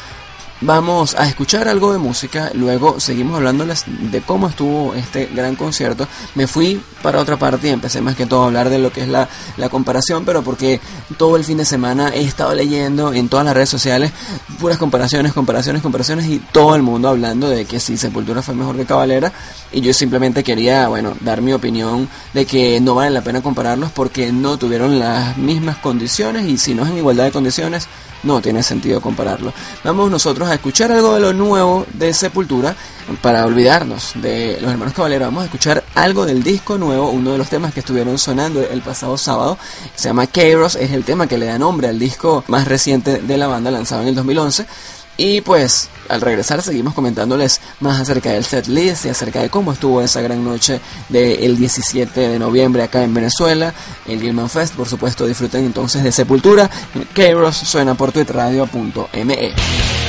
Vamos 0.61 1.15
a 1.15 1.27
escuchar 1.27 1.67
algo 1.67 1.91
de 1.91 1.99
música, 1.99 2.49
luego 2.53 2.97
seguimos 3.01 3.35
hablándoles 3.35 3.83
de 3.87 4.21
cómo 4.21 4.47
estuvo 4.47 4.93
este 4.95 5.25
gran 5.25 5.57
concierto. 5.57 6.07
Me 6.33 6.47
fui 6.47 6.81
para 7.03 7.19
otra 7.19 7.35
parte 7.35 7.67
y 7.67 7.71
empecé 7.71 7.99
más 7.99 8.15
que 8.15 8.25
todo 8.25 8.43
a 8.43 8.45
hablar 8.45 8.69
de 8.69 8.79
lo 8.79 8.89
que 8.89 9.01
es 9.01 9.09
la, 9.09 9.27
la 9.57 9.67
comparación, 9.67 10.23
pero 10.23 10.43
porque 10.43 10.79
todo 11.17 11.35
el 11.35 11.43
fin 11.43 11.57
de 11.57 11.65
semana 11.65 12.09
he 12.15 12.21
estado 12.23 12.55
leyendo 12.55 13.13
en 13.13 13.27
todas 13.27 13.45
las 13.45 13.53
redes 13.53 13.67
sociales 13.67 14.13
puras 14.57 14.77
comparaciones, 14.77 15.33
comparaciones, 15.33 15.81
comparaciones 15.81 16.25
y 16.27 16.39
todo 16.39 16.73
el 16.75 16.83
mundo 16.83 17.09
hablando 17.09 17.49
de 17.49 17.65
que 17.65 17.81
si 17.81 17.97
Sepultura 17.97 18.41
fue 18.41 18.55
mejor 18.55 18.77
que 18.77 18.85
Cabalera 18.85 19.33
y 19.73 19.81
yo 19.81 19.93
simplemente 19.93 20.41
quería, 20.41 20.87
bueno, 20.87 21.15
dar 21.19 21.41
mi 21.41 21.51
opinión 21.51 22.07
de 22.33 22.45
que 22.45 22.79
no 22.79 22.95
vale 22.95 23.11
la 23.11 23.21
pena 23.21 23.41
compararlos 23.41 23.91
porque 23.91 24.31
no 24.31 24.57
tuvieron 24.57 24.99
las 24.99 25.37
mismas 25.37 25.75
condiciones 25.77 26.45
y 26.45 26.57
si 26.57 26.73
no 26.73 26.85
es 26.85 26.91
en 26.91 26.97
igualdad 26.97 27.25
de 27.25 27.31
condiciones 27.31 27.89
no 28.25 28.41
tiene 28.41 28.61
sentido 28.63 28.99
compararlo. 28.99 29.53
Vamos 29.83 30.11
nosotros 30.11 30.49
a 30.49 30.55
escuchar 30.55 30.91
algo 30.91 31.13
de 31.13 31.21
lo 31.21 31.33
nuevo 31.33 31.85
de 31.93 32.13
Sepultura 32.13 32.75
para 33.21 33.45
olvidarnos 33.45 34.13
de 34.15 34.57
los 34.61 34.71
hermanos 34.71 34.93
Caballero. 34.93 35.25
Vamos 35.25 35.43
a 35.43 35.45
escuchar 35.45 35.83
algo 35.95 36.25
del 36.25 36.43
disco 36.43 36.77
nuevo, 36.77 37.09
uno 37.09 37.31
de 37.31 37.37
los 37.37 37.49
temas 37.49 37.73
que 37.73 37.79
estuvieron 37.79 38.17
sonando 38.17 38.61
el 38.61 38.81
pasado 38.81 39.17
sábado. 39.17 39.57
Se 39.95 40.09
llama 40.09 40.27
Kairos, 40.27 40.75
es 40.75 40.91
el 40.91 41.03
tema 41.03 41.27
que 41.27 41.37
le 41.37 41.45
da 41.45 41.57
nombre 41.57 41.87
al 41.87 41.99
disco 41.99 42.43
más 42.47 42.67
reciente 42.67 43.21
de 43.21 43.37
la 43.37 43.47
banda 43.47 43.71
lanzado 43.71 44.01
en 44.01 44.09
el 44.09 44.15
2011. 44.15 44.65
Y 45.17 45.41
pues 45.41 45.89
al 46.09 46.21
regresar 46.21 46.61
seguimos 46.61 46.93
comentándoles 46.93 47.61
más 47.79 47.99
acerca 47.99 48.31
del 48.31 48.43
set 48.43 48.67
list 48.67 49.05
y 49.05 49.09
acerca 49.09 49.41
de 49.41 49.49
cómo 49.49 49.71
estuvo 49.71 50.01
esa 50.01 50.21
gran 50.21 50.43
noche 50.43 50.79
del 51.09 51.57
17 51.57 52.19
de 52.19 52.39
noviembre 52.39 52.83
acá 52.83 53.03
en 53.03 53.13
Venezuela, 53.13 53.73
el 54.07 54.21
Gilman 54.21 54.49
Fest, 54.49 54.75
por 54.75 54.87
supuesto 54.87 55.25
disfruten 55.25 55.65
entonces 55.65 56.03
de 56.03 56.11
Sepultura, 56.11 56.69
Kairos 57.13 57.55
suena 57.55 57.95
por 57.95 58.11
twitteradio.me. 58.11 60.04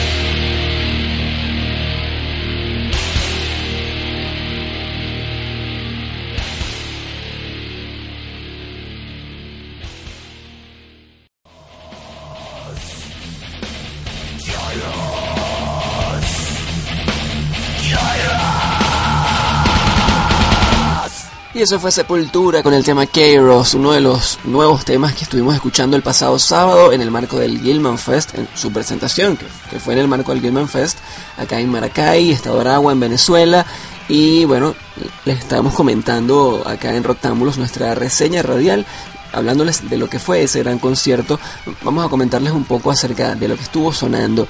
eso 21.67 21.81
fue 21.81 21.91
Sepultura 21.91 22.63
con 22.63 22.73
el 22.75 22.85
tema 22.85 23.07
Kairos, 23.07 23.75
uno 23.75 23.91
de 23.91 24.01
los 24.01 24.39
nuevos 24.45 24.85
temas 24.85 25.17
que 25.17 25.25
estuvimos 25.25 25.53
escuchando 25.53 25.97
el 25.97 26.03
pasado 26.05 26.39
sábado 26.39 26.93
en 26.93 27.01
el 27.01 27.11
marco 27.11 27.41
del 27.41 27.61
Gilman 27.61 27.99
Fest, 27.99 28.39
en 28.39 28.47
su 28.55 28.73
presentación, 28.73 29.37
que, 29.69 29.81
fue 29.81 29.95
en 29.95 29.99
el 29.99 30.07
marco 30.07 30.31
del 30.31 30.43
Gilman 30.43 30.69
Fest, 30.69 30.99
acá 31.37 31.59
en 31.59 31.69
Maracay, 31.69 32.31
Estado 32.31 32.55
de 32.55 32.61
Aragua, 32.61 32.93
en 32.93 33.01
Venezuela. 33.01 33.67
Y 34.09 34.45
bueno, 34.45 34.77
les 35.25 35.41
estamos 35.41 35.75
comentando 35.75 36.63
acá 36.65 36.95
en 36.95 37.03
Roctámbulos 37.03 37.59
nuestra 37.59 37.97
reseña 37.97 38.43
radial 38.43 38.87
hablándoles 39.33 39.91
de 39.91 39.99
lo 39.99 40.09
que 40.09 40.21
fue 40.21 40.45
ese 40.45 40.61
gran 40.61 40.79
concierto, 40.79 41.41
vamos 41.83 42.07
a 42.07 42.09
comentarles 42.09 42.53
un 42.53 42.65
poco 42.65 42.93
acerca 42.93 43.35
de 43.35 43.49
lo 43.49 43.57
que 43.57 43.65
estuvo 43.65 43.93
sonando 43.93 44.47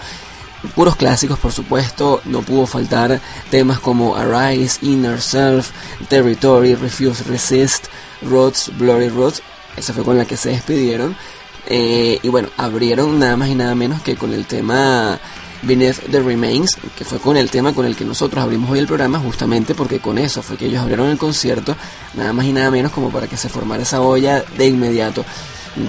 puros 0.74 0.96
clásicos 0.96 1.38
por 1.38 1.52
supuesto, 1.52 2.20
no 2.24 2.42
pudo 2.42 2.66
faltar 2.66 3.20
temas 3.50 3.78
como 3.78 4.16
Arise, 4.16 4.78
Inner 4.82 5.20
Self, 5.20 5.70
Territory, 6.08 6.74
Refuse, 6.74 7.24
Resist, 7.24 7.86
Roads, 8.22 8.72
Blurry 8.78 9.08
Roads, 9.08 9.42
esa 9.76 9.92
fue 9.92 10.04
con 10.04 10.18
la 10.18 10.24
que 10.24 10.36
se 10.36 10.50
despidieron. 10.50 11.16
Eh, 11.68 12.20
y 12.22 12.28
bueno, 12.28 12.48
abrieron 12.56 13.18
nada 13.18 13.36
más 13.36 13.48
y 13.48 13.54
nada 13.54 13.74
menos 13.74 14.00
que 14.00 14.14
con 14.16 14.32
el 14.32 14.46
tema 14.46 15.18
Beneath 15.62 16.10
the 16.10 16.20
Remains, 16.20 16.70
que 16.96 17.04
fue 17.04 17.18
con 17.18 17.36
el 17.36 17.50
tema 17.50 17.72
con 17.72 17.86
el 17.86 17.96
que 17.96 18.04
nosotros 18.04 18.42
abrimos 18.42 18.70
hoy 18.70 18.78
el 18.78 18.86
programa, 18.86 19.18
justamente 19.18 19.74
porque 19.74 19.98
con 19.98 20.18
eso 20.18 20.42
fue 20.42 20.56
que 20.56 20.66
ellos 20.66 20.80
abrieron 20.80 21.08
el 21.08 21.18
concierto, 21.18 21.76
nada 22.14 22.32
más 22.32 22.46
y 22.46 22.52
nada 22.52 22.70
menos 22.70 22.92
como 22.92 23.10
para 23.10 23.26
que 23.26 23.36
se 23.36 23.48
formara 23.48 23.82
esa 23.82 24.00
olla 24.00 24.44
de 24.56 24.68
inmediato. 24.68 25.24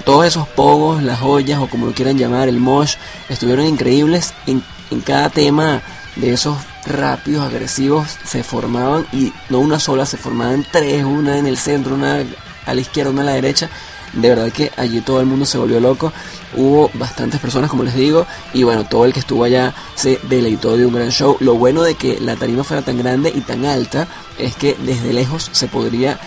Todos 0.04 0.26
esos 0.26 0.46
pogos, 0.48 1.02
las 1.02 1.22
ollas 1.22 1.60
o 1.60 1.68
como 1.68 1.86
lo 1.86 1.92
quieran 1.92 2.18
llamar, 2.18 2.48
el 2.48 2.60
mosh, 2.60 2.96
estuvieron 3.28 3.64
increíbles 3.66 4.34
en, 4.46 4.62
en 4.90 5.00
cada 5.00 5.30
tema 5.30 5.82
de 6.16 6.32
esos 6.32 6.56
rápidos, 6.86 7.44
agresivos, 7.44 8.18
se 8.24 8.42
formaban 8.42 9.06
y 9.12 9.32
no 9.48 9.60
una 9.60 9.78
sola, 9.78 10.04
se 10.04 10.16
formaban 10.16 10.66
tres, 10.70 11.04
una 11.04 11.38
en 11.38 11.46
el 11.46 11.56
centro, 11.56 11.94
una 11.94 12.24
a 12.66 12.74
la 12.74 12.80
izquierda, 12.80 13.10
una 13.10 13.22
a 13.22 13.26
la 13.26 13.32
derecha. 13.32 13.70
De 14.12 14.28
verdad 14.30 14.50
que 14.50 14.72
allí 14.76 15.00
todo 15.02 15.20
el 15.20 15.26
mundo 15.26 15.44
se 15.44 15.58
volvió 15.58 15.80
loco. 15.80 16.12
Hubo 16.56 16.90
bastantes 16.94 17.40
personas, 17.40 17.68
como 17.70 17.82
les 17.82 17.94
digo, 17.94 18.26
y 18.54 18.62
bueno, 18.62 18.84
todo 18.84 19.04
el 19.04 19.12
que 19.12 19.20
estuvo 19.20 19.44
allá 19.44 19.74
se 19.94 20.18
deleitó 20.24 20.76
de 20.76 20.86
un 20.86 20.94
gran 20.94 21.10
show. 21.10 21.36
Lo 21.40 21.54
bueno 21.54 21.82
de 21.82 21.94
que 21.94 22.18
la 22.20 22.36
tarima 22.36 22.64
fuera 22.64 22.82
tan 22.82 22.98
grande 22.98 23.32
y 23.34 23.40
tan 23.40 23.66
alta 23.66 24.08
es 24.38 24.56
que 24.56 24.76
desde 24.80 25.12
lejos 25.12 25.50
se 25.52 25.68
podría 25.68 26.18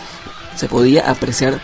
se 0.55 0.67
podía 0.67 1.09
apreciar 1.09 1.61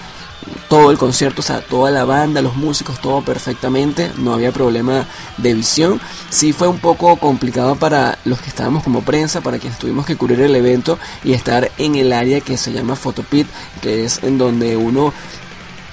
todo 0.69 0.91
el 0.91 0.97
concierto, 0.97 1.41
o 1.41 1.43
sea, 1.43 1.61
toda 1.61 1.91
la 1.91 2.05
banda, 2.05 2.41
los 2.41 2.55
músicos, 2.55 2.99
todo 2.99 3.21
perfectamente, 3.21 4.11
no 4.17 4.33
había 4.33 4.51
problema 4.51 5.05
de 5.37 5.53
visión. 5.53 5.99
Sí 6.29 6.53
fue 6.53 6.67
un 6.67 6.79
poco 6.79 7.15
complicado 7.17 7.75
para 7.75 8.17
los 8.25 8.39
que 8.41 8.49
estábamos 8.49 8.83
como 8.83 9.01
prensa, 9.01 9.41
para 9.41 9.59
quienes 9.59 9.79
tuvimos 9.79 10.05
que 10.05 10.15
cubrir 10.15 10.41
el 10.41 10.55
evento 10.55 10.99
y 11.23 11.33
estar 11.33 11.71
en 11.77 11.95
el 11.95 12.13
área 12.13 12.41
que 12.41 12.57
se 12.57 12.71
llama 12.71 12.95
Photopit, 12.95 13.47
que 13.81 14.05
es 14.05 14.23
en 14.23 14.37
donde 14.37 14.75
uno 14.75 15.13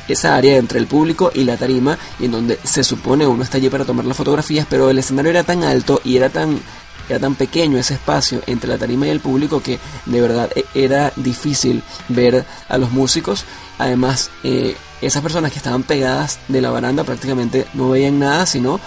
esa 0.08 0.36
área 0.36 0.56
entre 0.56 0.78
el 0.78 0.86
público 0.86 1.30
y 1.34 1.44
la 1.44 1.56
tarima 1.56 1.98
y 2.20 2.26
en 2.26 2.32
donde 2.32 2.58
se 2.62 2.84
supone 2.84 3.26
uno 3.26 3.42
está 3.42 3.56
allí 3.56 3.70
para 3.70 3.86
tomar 3.86 4.04
las 4.04 4.16
fotografías, 4.16 4.66
pero 4.68 4.90
el 4.90 4.98
escenario 4.98 5.30
era 5.30 5.44
tan 5.44 5.62
alto 5.64 6.00
y 6.04 6.16
era 6.16 6.28
tan 6.28 6.60
era 7.08 7.18
tan 7.18 7.34
pequeño 7.34 7.78
ese 7.78 7.94
espacio 7.94 8.42
entre 8.46 8.68
la 8.68 8.78
tarima 8.78 9.06
y 9.06 9.10
el 9.10 9.20
público 9.20 9.62
que 9.62 9.78
de 10.06 10.20
verdad 10.20 10.50
e, 10.54 10.64
era 10.74 11.12
difícil 11.16 11.82
ver 12.08 12.44
a 12.68 12.78
los 12.78 12.90
músicos. 12.92 13.44
Además, 13.78 14.30
eh, 14.42 14.76
esas 15.00 15.22
personas 15.22 15.52
que 15.52 15.58
estaban 15.58 15.82
pegadas 15.82 16.38
de 16.48 16.60
la 16.60 16.70
baranda 16.70 17.04
prácticamente 17.04 17.66
no 17.74 17.90
veían 17.90 18.18
nada, 18.18 18.46
sino 18.46 18.80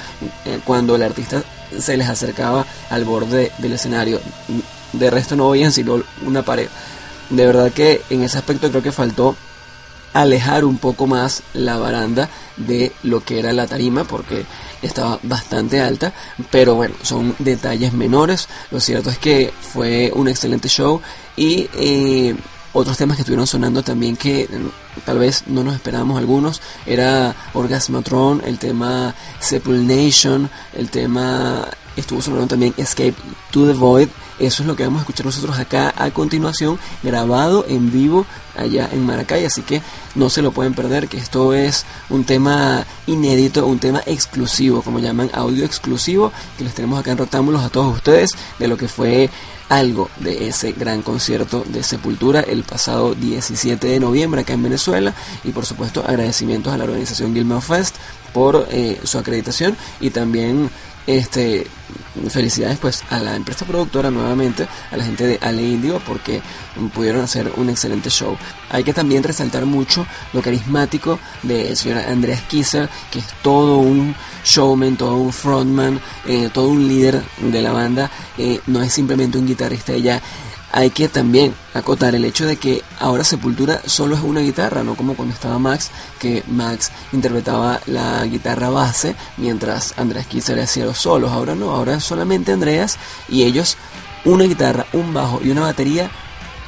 eh, 0.46 0.60
cuando 0.66 0.96
el 0.96 1.04
artista 1.04 1.44
se 1.78 1.98
les 1.98 2.08
acercaba 2.08 2.66
al 2.90 3.04
borde 3.04 3.52
del 3.58 3.74
escenario. 3.74 4.20
De 4.94 5.10
resto 5.10 5.36
no 5.36 5.50
veían 5.50 5.72
sino 5.72 6.02
una 6.26 6.44
pared. 6.44 6.70
De 7.30 7.46
verdad 7.46 7.72
que 7.72 8.02
en 8.10 8.24
ese 8.24 8.38
aspecto 8.38 8.70
creo 8.70 8.82
que 8.82 8.92
faltó 8.92 9.36
alejar 10.22 10.66
un 10.66 10.78
poco 10.78 11.08
más 11.08 11.44
la 11.54 11.78
baranda 11.78 12.30
de 12.58 12.92
lo 13.04 13.24
que 13.24 13.40
era 13.40 13.54
la 13.54 13.68
tarima 13.68 14.04
porque 14.04 14.46
estaba 14.82 15.20
bastante 15.24 15.82
alta 15.82 16.14
pero 16.50 16.76
bueno 16.76 16.96
son 17.04 17.36
detalles 17.40 17.94
menores. 17.94 18.48
Lo 18.72 18.80
cierto 18.80 19.10
es 19.10 19.20
que 19.20 19.54
fue 19.74 20.12
un 20.16 20.28
excelente 20.28 20.70
show 20.70 21.02
y 21.36 21.70
eh, 21.74 22.36
otros 22.74 22.98
temas 22.98 23.18
que 23.18 23.22
estuvieron 23.22 23.48
sonando 23.48 23.84
también 23.84 24.16
que 24.16 24.48
mm, 24.48 25.02
tal 25.06 25.20
vez 25.20 25.44
no 25.48 25.64
nos 25.64 25.76
esperábamos 25.76 26.18
algunos 26.18 26.62
era 26.86 27.36
Orgasmatron 27.54 28.42
el 28.46 28.58
tema 28.60 29.16
Sepul 29.40 29.88
Nation 29.88 30.50
el 30.74 30.90
tema 30.90 31.68
estuvo 31.98 32.22
sonando 32.22 32.48
también 32.48 32.74
Escape 32.78 33.16
to 33.52 33.66
the 33.66 33.74
Void. 33.74 34.10
Eso 34.40 34.62
es 34.62 34.68
lo 34.68 34.76
que 34.76 34.84
vamos 34.84 35.00
a 35.00 35.02
escuchar 35.02 35.26
nosotros 35.26 35.58
acá 35.58 35.94
a 35.98 36.12
continuación, 36.12 36.78
grabado 37.02 37.66
en 37.68 37.92
vivo 37.92 38.26
allá 38.56 38.88
en 38.92 39.06
Maracay. 39.06 39.46
Así 39.46 39.64
que 39.64 39.82
no 40.16 40.30
se 40.30 40.42
lo 40.42 40.52
pueden 40.52 40.76
perder, 40.76 41.08
que 41.08 41.18
esto 41.18 41.54
es 41.54 41.86
un 42.10 42.24
tema 42.24 42.86
inédito, 43.08 43.66
un 43.66 43.80
tema 43.80 44.02
exclusivo, 44.06 44.84
como 44.84 45.00
llaman 45.00 45.32
audio 45.34 45.66
exclusivo, 45.66 46.32
que 46.58 46.64
les 46.64 46.76
tenemos 46.76 47.00
acá 47.00 47.12
en 47.12 47.18
Rotámbulos 47.18 47.64
a 47.64 47.70
todos 47.70 47.96
ustedes, 47.96 48.30
de 48.60 48.68
lo 48.68 48.78
que 48.78 48.88
fue 48.88 49.30
algo 49.70 50.10
de 50.20 50.48
ese 50.48 50.72
gran 50.72 51.02
concierto 51.02 51.64
de 51.68 51.84
Sepultura 51.84 52.42
el 52.42 52.64
pasado 52.64 53.16
17 53.16 53.88
de 53.88 54.00
noviembre 54.00 54.42
acá 54.42 54.54
en 54.54 54.64
Venezuela 54.64 55.14
y 55.44 55.52
por 55.52 55.66
supuesto 55.66 56.04
agradecimientos 56.08 56.74
a 56.74 56.78
la 56.78 56.86
organización 56.86 57.34
Gilman 57.34 57.62
Fest 57.62 57.96
por 58.34 58.68
eh, 58.72 59.00
su 59.04 59.18
acreditación 59.18 59.76
y 60.00 60.12
también 60.12 60.70
este, 61.08 61.66
felicidades 62.30 62.78
pues 62.78 63.04
a 63.10 63.20
la 63.20 63.36
empresa 63.36 63.66
productora 63.66 64.12
nuevamente, 64.12 64.68
a 64.92 64.98
la 64.98 65.04
gente 65.04 65.26
de 65.26 65.40
Ale 65.42 65.64
Indio 65.64 66.02
porque 66.06 66.42
pudieron 66.94 67.22
hacer 67.22 67.52
un 67.56 67.70
excelente 67.70 68.10
show. 68.10 68.38
Hay 68.70 68.84
que 68.84 68.94
también 68.94 69.24
resaltar 69.24 69.66
mucho 69.66 70.06
lo 70.34 70.42
carismático 70.42 71.20
del 71.44 71.76
señor 71.76 72.00
Andreas 72.00 72.42
Kisser, 72.44 72.90
que 73.10 73.20
es 73.20 73.28
todo 73.42 73.78
un 73.78 74.16
showman, 74.44 74.98
todo 74.98 75.16
un 75.16 75.34
frontman, 75.34 76.00
eh, 76.26 76.50
todo 76.54 76.70
un 76.70 76.88
líder 76.88 77.24
de 77.40 77.62
la 77.62 77.72
banda, 77.72 78.12
eh, 78.38 78.60
no 78.68 78.82
es 78.82 78.92
simplemente 78.92 79.38
un 79.38 79.48
guitarrista, 79.48 79.94
ella 79.94 80.22
hay 80.78 80.92
que 80.92 81.10
también 81.10 81.56
acotar 81.74 82.14
el 82.14 82.24
hecho 82.24 82.46
de 82.46 82.58
que 82.58 82.84
ahora 83.00 83.24
Sepultura 83.24 83.82
solo 83.88 84.16
es 84.16 84.22
una 84.22 84.42
guitarra, 84.42 84.84
no 84.84 84.94
como 84.94 85.16
cuando 85.16 85.34
estaba 85.34 85.58
Max, 85.58 85.90
que 86.20 86.44
Max 86.46 86.92
interpretaba 87.14 87.82
la 87.88 88.24
guitarra 88.28 88.70
base 88.70 89.16
mientras 89.38 89.98
Andreas 89.98 90.28
Kisser 90.28 90.60
hacía 90.60 90.86
los 90.86 91.00
solos. 91.00 91.32
Ahora 91.32 91.56
no, 91.56 91.72
ahora 91.72 91.96
es 91.96 92.04
solamente 92.04 92.52
Andreas 92.52 93.00
y 93.28 93.42
ellos, 93.42 93.76
una 94.24 94.44
guitarra, 94.44 94.86
un 94.94 95.16
bajo 95.16 95.40
y 95.44 95.50
una 95.50 95.62
batería 95.62 96.12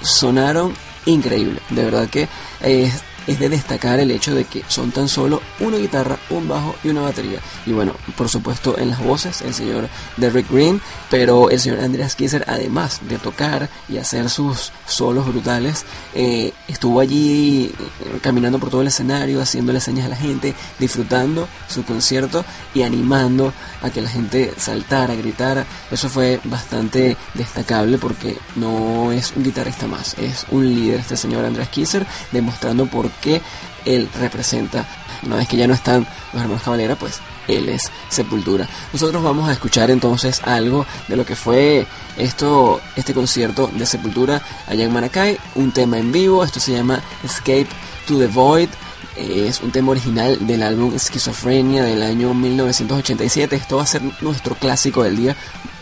sonaron 0.01 0.73
increíble. 1.05 1.61
De 1.69 1.85
verdad 1.85 2.09
que 2.09 2.27
es 2.61 3.03
es 3.29 3.39
de 3.39 3.47
destacar 3.47 3.99
el 3.99 4.09
hecho 4.09 4.33
de 4.33 4.45
que 4.45 4.63
son 4.67 4.89
tan 4.91 5.07
solo 5.07 5.39
una 5.59 5.77
guitarra, 5.77 6.17
un 6.31 6.47
bajo 6.47 6.75
y 6.83 6.89
una 6.89 7.01
batería. 7.01 7.39
Y 7.67 7.73
bueno, 7.73 7.93
por 8.17 8.27
supuesto 8.27 8.75
en 8.79 8.89
las 8.89 9.03
voces 9.03 9.43
el 9.43 9.53
señor 9.53 9.87
Derrick 10.17 10.49
Green, 10.51 10.81
pero 11.11 11.51
el 11.51 11.59
señor 11.59 11.79
Andreas 11.81 12.15
Kisser, 12.15 12.43
además 12.47 13.01
de 13.07 13.19
tocar 13.19 13.69
y 13.87 13.97
hacer 13.97 14.31
sus 14.31 14.71
solos 14.87 15.27
brutales, 15.27 15.85
eh, 16.15 16.53
estuvo 16.67 16.99
allí 16.99 17.65
eh, 17.65 18.19
caminando 18.23 18.57
por 18.57 18.71
todo 18.71 18.81
el 18.81 18.87
escenario, 18.87 19.41
haciéndole 19.41 19.79
señas 19.79 20.07
a 20.07 20.09
la 20.09 20.15
gente, 20.15 20.55
disfrutando 20.79 21.47
su 21.67 21.83
concierto 21.83 22.43
y 22.73 22.81
animando 22.81 23.53
a 23.83 23.91
que 23.91 24.01
la 24.01 24.09
gente 24.09 24.55
saltara, 24.57 25.13
gritara. 25.13 25.67
Eso 25.91 26.09
fue 26.09 26.39
bastante 26.45 27.15
destacable 27.35 27.99
porque 27.99 28.39
no 28.55 29.11
es 29.11 29.33
un 29.35 29.43
guitarrista 29.43 29.85
más, 29.85 30.15
es 30.17 30.47
un 30.49 30.67
líder 30.67 31.01
este 31.01 31.15
señor 31.15 31.45
Andreas 31.45 31.69
Kisser, 31.69 32.07
demostrando 32.31 32.87
por 32.87 33.18
que 33.19 33.41
él 33.85 34.09
representa. 34.19 34.87
Una 35.23 35.35
vez 35.37 35.47
que 35.47 35.57
ya 35.57 35.67
no 35.67 35.73
están 35.73 36.07
los 36.33 36.41
hermanos 36.41 36.63
Cabalera, 36.63 36.95
pues 36.95 37.19
él 37.47 37.69
es 37.69 37.91
Sepultura. 38.09 38.67
Nosotros 38.93 39.21
vamos 39.21 39.49
a 39.49 39.53
escuchar 39.53 39.91
entonces 39.91 40.41
algo 40.43 40.85
de 41.07 41.15
lo 41.17 41.25
que 41.25 41.35
fue 41.35 41.85
esto, 42.17 42.79
este 42.95 43.13
concierto 43.13 43.69
de 43.73 43.85
Sepultura 43.85 44.41
allá 44.67 44.85
en 44.85 44.93
Maracay, 44.93 45.37
un 45.55 45.71
tema 45.71 45.97
en 45.97 46.11
vivo, 46.11 46.43
esto 46.43 46.59
se 46.59 46.73
llama 46.73 47.01
Escape 47.23 47.67
to 48.07 48.17
the 48.17 48.27
Void. 48.27 48.69
Es 49.15 49.59
un 49.59 49.71
tema 49.71 49.91
original 49.91 50.47
del 50.47 50.63
álbum 50.63 50.95
Esquizofrenia 50.95 51.83
del 51.83 52.03
año 52.03 52.33
1987. 52.33 53.53
Esto 53.53 53.77
va 53.77 53.83
a 53.83 53.87
ser 53.87 54.01
nuestro 54.21 54.55
clásico 54.55 55.03
del 55.03 55.17
día 55.17 55.35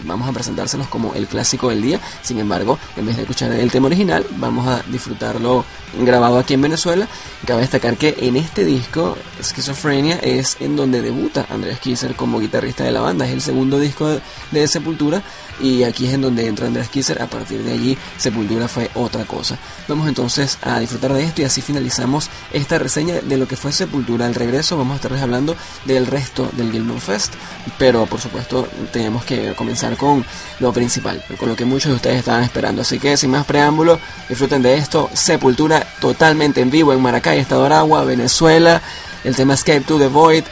vamos 0.03 0.27
a 0.27 0.31
presentárselos 0.31 0.87
como 0.87 1.13
el 1.13 1.27
clásico 1.27 1.69
del 1.69 1.81
día. 1.81 1.99
Sin 2.21 2.39
embargo, 2.39 2.77
en 2.95 3.05
vez 3.05 3.15
de 3.15 3.23
escuchar 3.23 3.51
el 3.51 3.71
tema 3.71 3.87
original, 3.87 4.25
vamos 4.37 4.67
a 4.67 4.81
disfrutarlo 4.89 5.65
grabado 5.99 6.37
aquí 6.37 6.53
en 6.53 6.61
Venezuela. 6.61 7.07
Cabe 7.45 7.61
destacar 7.61 7.97
que 7.97 8.15
en 8.19 8.35
este 8.35 8.65
disco, 8.65 9.17
Schizophrenia, 9.41 10.17
es 10.17 10.57
en 10.59 10.75
donde 10.75 11.01
debuta 11.01 11.45
Andrés 11.49 11.79
Kisser 11.79 12.15
como 12.15 12.39
guitarrista 12.39 12.83
de 12.83 12.91
la 12.91 13.01
banda. 13.01 13.25
Es 13.25 13.33
el 13.33 13.41
segundo 13.41 13.79
disco 13.79 14.19
de, 14.51 14.67
Sepultura 14.67 15.21
y 15.61 15.83
aquí 15.83 16.07
es 16.07 16.13
en 16.13 16.21
donde 16.21 16.47
entra 16.47 16.67
Andrés 16.67 16.89
Kisser. 16.89 17.21
A 17.21 17.27
partir 17.27 17.63
de 17.63 17.71
allí, 17.71 17.97
Sepultura 18.17 18.67
fue 18.67 18.89
otra 18.95 19.25
cosa. 19.25 19.57
Vamos 19.87 20.07
entonces 20.07 20.57
a 20.61 20.79
disfrutar 20.79 21.13
de 21.13 21.23
esto 21.23 21.41
y 21.41 21.45
así 21.45 21.61
finalizamos 21.61 22.29
esta 22.51 22.77
reseña 22.77 23.21
de 23.21 23.37
lo 23.37 23.47
que 23.47 23.55
fue 23.55 23.71
Sepultura. 23.71 24.25
Al 24.25 24.35
regreso 24.35 24.77
vamos 24.77 24.93
a 24.93 24.95
estarles 24.97 25.21
hablando 25.21 25.55
del 25.85 26.05
resto 26.05 26.49
del 26.53 26.71
Gilman 26.71 26.99
Fest, 26.99 27.33
pero 27.77 28.05
por 28.05 28.19
supuesto 28.19 28.67
tenemos 28.91 29.23
que 29.23 29.53
comenzar 29.55 29.86
con 29.95 30.25
lo 30.59 30.73
principal, 30.73 31.23
con 31.37 31.49
lo 31.49 31.55
que 31.55 31.65
muchos 31.65 31.89
de 31.89 31.95
ustedes 31.95 32.19
estaban 32.19 32.43
esperando. 32.43 32.81
Así 32.81 32.99
que 32.99 33.15
sin 33.15 33.31
más 33.31 33.45
preámbulo, 33.45 33.99
disfruten 34.27 34.61
de 34.61 34.75
esto. 34.75 35.09
Sepultura 35.13 35.85
totalmente 36.01 36.61
en 36.61 36.69
vivo 36.69 36.93
en 36.93 37.01
Maracay, 37.01 37.39
Estado 37.39 37.65
Aragua, 37.65 38.03
Venezuela. 38.03 38.81
El 39.23 39.35
tema 39.35 39.53
Escape 39.53 39.81
to 39.81 39.97
the 39.97 40.07
Void 40.07 40.43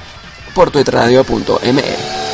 por 0.53 0.71
tuitradio.me. 0.71 2.24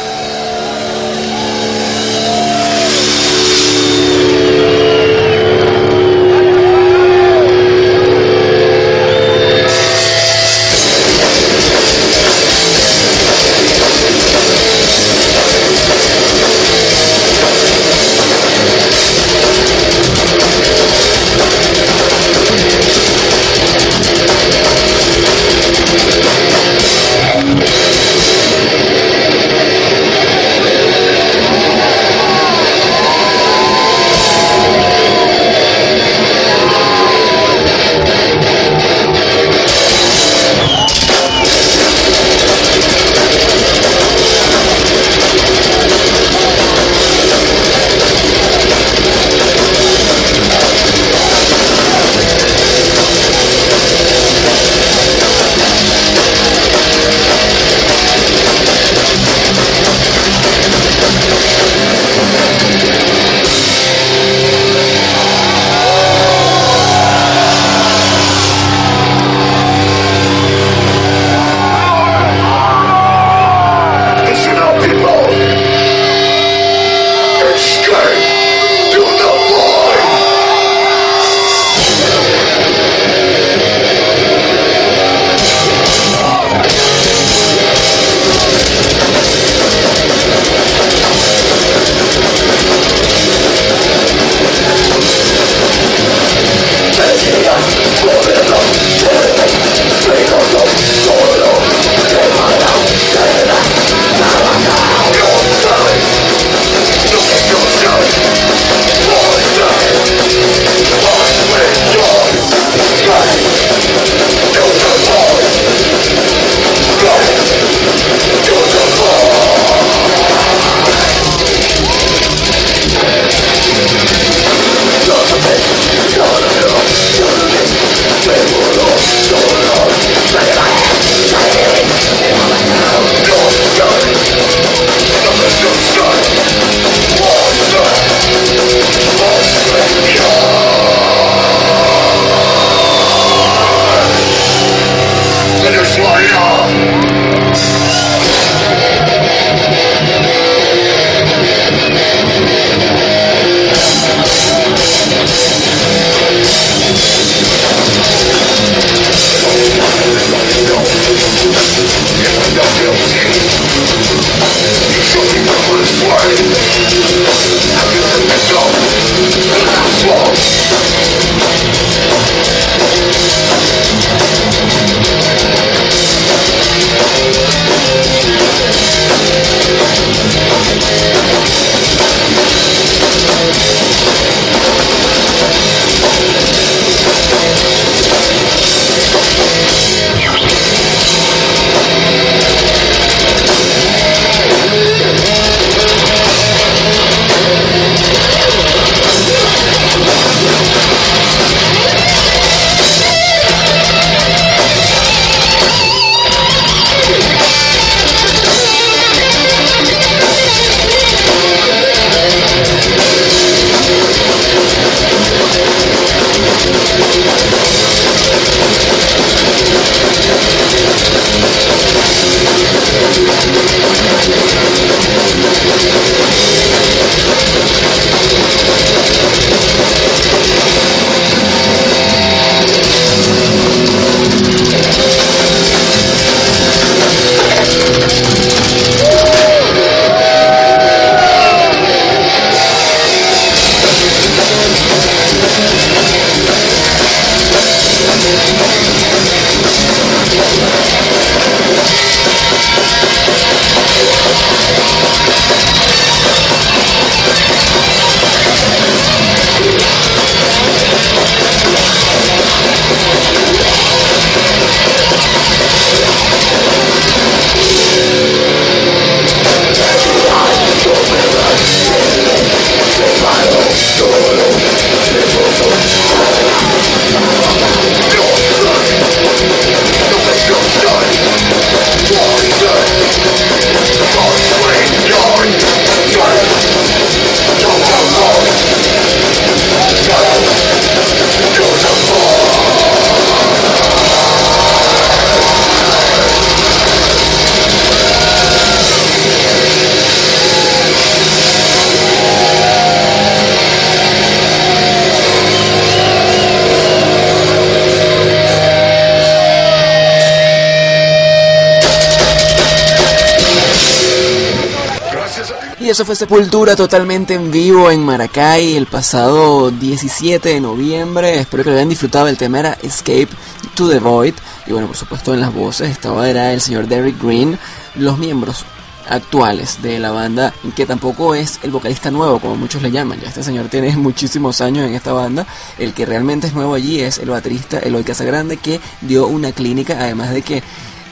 eso 315.91 316.05
fue 316.05 316.15
Sepultura 316.15 316.77
totalmente 316.77 317.33
en 317.33 317.51
vivo 317.51 317.91
en 317.91 318.01
Maracay 318.01 318.77
el 318.77 318.85
pasado 318.85 319.71
17 319.71 320.47
de 320.47 320.61
noviembre. 320.61 321.37
Espero 321.37 321.65
que 321.65 321.69
lo 321.69 321.75
hayan 321.75 321.89
disfrutado. 321.89 322.29
El 322.29 322.37
tema 322.37 322.59
era 322.59 322.77
Escape 322.81 323.27
to 323.75 323.89
the 323.89 323.99
Void. 323.99 324.35
Y 324.67 324.71
bueno, 324.71 324.87
por 324.87 324.95
supuesto 324.95 325.33
en 325.33 325.41
las 325.41 325.53
voces 325.53 325.91
estaba 325.91 326.29
era 326.29 326.53
el 326.53 326.61
señor 326.61 326.87
Derek 326.87 327.21
Green. 327.21 327.59
Los 327.95 328.17
miembros 328.17 328.63
actuales 329.09 329.81
de 329.81 329.99
la 329.99 330.11
banda, 330.11 330.53
que 330.77 330.85
tampoco 330.85 331.35
es 331.35 331.59
el 331.61 331.71
vocalista 331.71 332.09
nuevo, 332.09 332.39
como 332.39 332.55
muchos 332.55 332.81
le 332.81 332.89
llaman. 332.89 333.19
Ya 333.19 333.27
este 333.27 333.43
señor 333.43 333.67
tiene 333.67 333.93
muchísimos 333.97 334.61
años 334.61 334.87
en 334.87 334.95
esta 334.95 335.11
banda. 335.11 335.45
El 335.77 335.93
que 335.93 336.05
realmente 336.05 336.47
es 336.47 336.53
nuevo 336.53 336.73
allí 336.73 337.01
es 337.01 337.17
el 337.17 337.31
baterista 337.31 337.79
Eloy 337.79 338.05
Casagrande, 338.05 338.55
que 338.55 338.79
dio 339.01 339.27
una 339.27 339.51
clínica, 339.51 339.97
además 339.99 340.31
de 340.31 340.41
que 340.41 340.63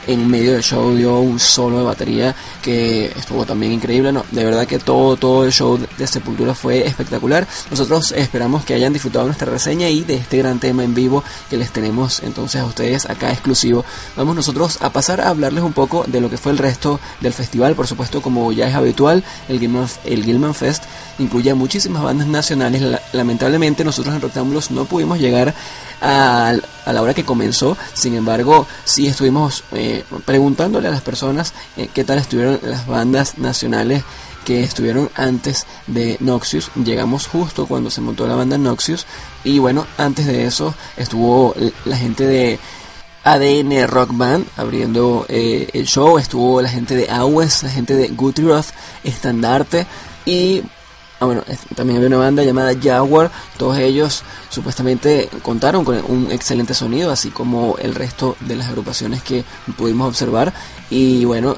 en 0.10 0.28
medio 0.28 0.54
del 0.54 0.64
show 0.64 0.96
dio 0.96 1.20
un 1.20 1.40
solo 1.40 1.78
de 1.78 1.84
batería 1.84 2.36
que 2.64 3.06
estuvo 3.06 3.46
también 3.46 3.72
increíble. 3.72 4.12
No, 4.12 4.26
de 4.32 4.44
verdad 4.44 4.66
que 4.66 4.80
todo, 4.80 5.18
todo 5.18 5.46
el 5.46 5.52
show 5.52 5.80
de 5.98 6.08
Sepultura 6.08 6.56
fue 6.56 6.86
espectacular. 6.88 7.48
Nosotros 7.70 8.12
esperamos 8.14 8.66
que 8.66 8.74
hayan 8.74 8.92
disfrutado 8.92 9.26
nuestra 9.26 9.52
reseña 9.52 9.88
y 9.88 10.02
de 10.02 10.16
este 10.16 10.40
gran 10.40 10.60
tema 10.60 10.84
en 10.84 10.96
vivo 10.96 11.24
que 11.50 11.58
les 11.58 11.72
tenemos 11.72 12.22
entonces 12.24 12.60
a 12.60 12.66
ustedes 12.66 13.08
acá 13.08 13.32
exclusivo. 13.32 13.86
Vamos 14.16 14.36
nosotros 14.36 14.80
a 14.82 14.90
pasar 14.90 15.22
a 15.22 15.30
hablarles 15.30 15.64
un 15.64 15.74
poco 15.74 16.04
de 16.08 16.22
lo 16.22 16.30
que 16.30 16.38
fue 16.38 16.54
el 16.54 16.58
resto 16.58 17.00
del 17.22 17.34
festival. 17.34 17.76
Por 17.76 17.86
supuesto, 17.86 18.24
como 18.24 18.52
ya 18.52 18.68
es 18.68 18.74
habitual, 18.74 19.24
el 19.48 19.60
Gilman, 19.60 19.88
el 20.06 20.26
Gilman 20.26 20.56
Fest 20.56 20.86
incluye 21.20 21.54
muchísimas 21.54 22.04
bandas 22.04 22.28
nacionales. 22.28 22.82
Lamentablemente 23.14 23.84
nosotros 23.84 24.16
en 24.16 24.22
Rectángulos 24.22 24.72
no 24.72 24.86
pudimos 24.86 25.20
llegar 25.20 25.54
a, 26.02 26.54
la 26.86 27.02
hora 27.02 27.14
que 27.14 27.26
comenzó. 27.26 27.78
Sin 27.94 28.16
embargo, 28.16 28.68
sí 28.86 29.08
estuvimos 29.08 29.64
eh, 29.74 30.04
preguntándole 30.26 30.88
a 30.88 30.92
las 30.92 31.02
personas 31.02 31.54
eh, 31.78 31.90
qué 31.94 32.04
tal 32.04 32.18
estuvieron 32.18 32.60
las 32.64 32.88
bandas 32.88 33.38
nacionales 33.38 34.04
que 34.46 34.64
estuvieron 34.64 35.10
antes 35.16 35.68
de 35.88 36.18
Noxious. 36.20 36.72
Llegamos 36.76 37.28
justo 37.28 37.68
cuando 37.68 37.92
se 37.92 38.02
montó 38.02 38.28
la 38.28 38.36
banda 38.36 38.58
Noxious. 38.58 39.06
Y 39.44 39.60
bueno, 39.60 39.86
antes 39.98 40.26
de 40.26 40.46
eso 40.46 40.74
estuvo 40.98 41.54
la 41.86 41.98
gente 41.98 42.26
de 42.26 42.60
ADN 43.24 43.88
Rock 43.88 44.12
Band 44.14 44.48
abriendo 44.58 45.26
eh, 45.30 45.70
el 45.74 45.86
show. 45.86 46.18
Estuvo 46.18 46.62
la 46.62 46.70
gente 46.70 46.96
de 46.96 47.10
Awes, 47.10 47.64
la 47.64 47.70
gente 47.70 47.96
de 47.96 48.08
Guthrie 48.10 48.48
Roth, 48.48 48.68
Estandarte. 49.04 49.86
Y 50.26 50.64
Ah, 51.20 51.26
bueno, 51.26 51.44
también 51.76 51.98
había 51.98 52.08
una 52.08 52.18
banda 52.18 52.44
llamada 52.44 52.74
Jaguar. 52.82 53.30
Todos 53.58 53.78
ellos 53.78 54.24
supuestamente 54.50 55.30
contaron 55.42 55.84
con 55.84 56.02
un 56.08 56.32
excelente 56.32 56.74
sonido, 56.74 57.12
así 57.12 57.30
como 57.30 57.76
el 57.78 57.94
resto 57.94 58.38
de 58.40 58.56
las 58.56 58.68
agrupaciones 58.68 59.22
que 59.22 59.44
pudimos 59.78 60.08
observar. 60.08 60.54
Y 60.90 61.26
bueno, 61.26 61.58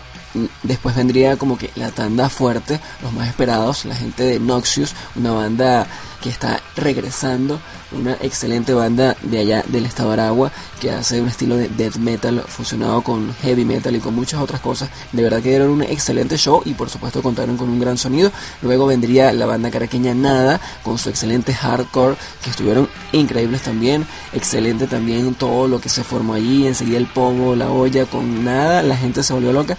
después 0.64 0.96
vendría 0.96 1.38
como 1.38 1.58
que 1.58 1.70
la 1.76 1.92
tanda 1.92 2.30
fuerte, 2.30 2.80
los 3.04 3.14
más 3.14 3.28
esperados, 3.28 3.86
la 3.86 3.96
gente 3.96 4.24
de 4.24 4.40
Noxious, 4.40 4.96
una 5.16 5.32
banda 5.32 5.88
que 6.22 6.30
está 6.30 6.62
regresando, 6.76 7.60
una 7.92 8.14
excelente 8.22 8.74
banda 8.74 9.18
de 9.22 9.40
allá 9.40 9.64
del 9.68 9.86
estado 9.86 10.12
Aragua 10.12 10.52
que 10.80 10.92
hace 10.92 11.22
un 11.22 11.28
estilo 11.28 11.58
de 11.58 11.68
death 11.68 11.98
metal 11.98 12.44
fusionado 12.48 13.02
con 13.02 13.34
heavy 13.42 13.66
metal 13.66 13.96
y 13.96 14.00
con 14.00 14.16
muchas 14.16 14.42
otras 14.42 14.62
cosas. 14.62 14.90
De 15.12 15.24
verdad 15.24 15.42
que 15.42 15.50
dieron 15.50 15.70
un 15.70 15.84
excelente 15.84 16.38
show 16.38 16.62
y 16.66 16.74
por 16.74 16.90
supuesto 16.90 17.22
contaron 17.22 17.58
con 17.58 17.70
un 17.70 17.80
gran 17.80 17.98
sonido. 17.98 18.32
Luego 18.62 18.86
vendría 18.86 19.34
la 19.34 19.46
banda 19.46 19.72
caraqueña 19.72 20.14
Nada 20.14 20.62
con 20.84 20.98
su 20.98 21.10
excelente 21.10 21.54
hardcore 21.54 22.16
que 22.44 22.50
estuvieron 22.50 22.90
increíbles 23.12 23.62
también. 23.62 24.06
Excelente 24.34 24.88
también 24.88 25.36
todo 25.36 25.68
lo 25.68 25.82
que 25.82 25.90
se 25.90 26.04
formó 26.04 26.34
allí. 26.34 26.68
Enseguida 26.68 26.98
el 26.98 27.08
pomo, 27.08 27.56
la 27.56 27.70
olla 27.70 28.06
con 28.06 28.44
Nada, 28.44 28.82
la 28.82 28.98
gente 28.98 29.24
se 29.24 29.34
volvió 29.34 29.52
loca. 29.54 29.78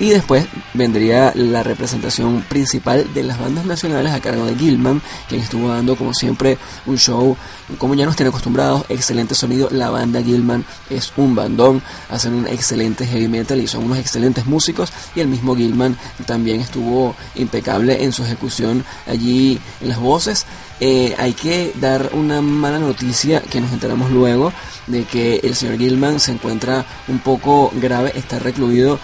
Y 0.00 0.08
después 0.08 0.46
vendría 0.72 1.30
la 1.36 1.62
representación 1.62 2.40
principal 2.48 3.12
de 3.12 3.22
las 3.22 3.38
bandas 3.38 3.66
nacionales 3.66 4.14
a 4.14 4.20
cargo 4.20 4.46
de 4.46 4.56
Gilman, 4.56 5.02
quien 5.28 5.42
estuvo 5.42 5.68
dando 5.68 5.94
como 5.94 6.14
siempre 6.14 6.56
un 6.86 6.96
show, 6.96 7.36
como 7.76 7.94
ya 7.94 8.06
nos 8.06 8.16
tiene 8.16 8.30
acostumbrados, 8.30 8.86
excelente 8.88 9.34
sonido. 9.34 9.68
La 9.70 9.90
banda 9.90 10.22
Gilman 10.22 10.64
es 10.88 11.12
un 11.18 11.34
bandón, 11.34 11.82
hacen 12.08 12.32
un 12.32 12.48
excelente 12.48 13.06
heavy 13.06 13.28
metal 13.28 13.60
y 13.60 13.66
son 13.66 13.84
unos 13.84 13.98
excelentes 13.98 14.46
músicos. 14.46 14.90
Y 15.14 15.20
el 15.20 15.28
mismo 15.28 15.54
Gilman 15.54 15.98
también 16.24 16.62
estuvo 16.62 17.14
impecable 17.34 18.02
en 18.02 18.12
su 18.12 18.24
ejecución 18.24 18.82
allí 19.06 19.60
en 19.82 19.90
las 19.90 19.98
voces. 19.98 20.46
Eh, 20.80 21.14
hay 21.18 21.34
que 21.34 21.74
dar 21.78 22.08
una 22.14 22.40
mala 22.40 22.78
noticia 22.78 23.42
que 23.42 23.60
nos 23.60 23.70
enteramos 23.70 24.10
luego 24.10 24.50
de 24.90 25.04
que 25.04 25.36
el 25.42 25.54
señor 25.54 25.78
Gilman 25.78 26.20
se 26.20 26.32
encuentra 26.32 26.84
un 27.08 27.18
poco 27.20 27.72
grave, 27.74 28.12
está 28.14 28.38
recluido 28.38 28.98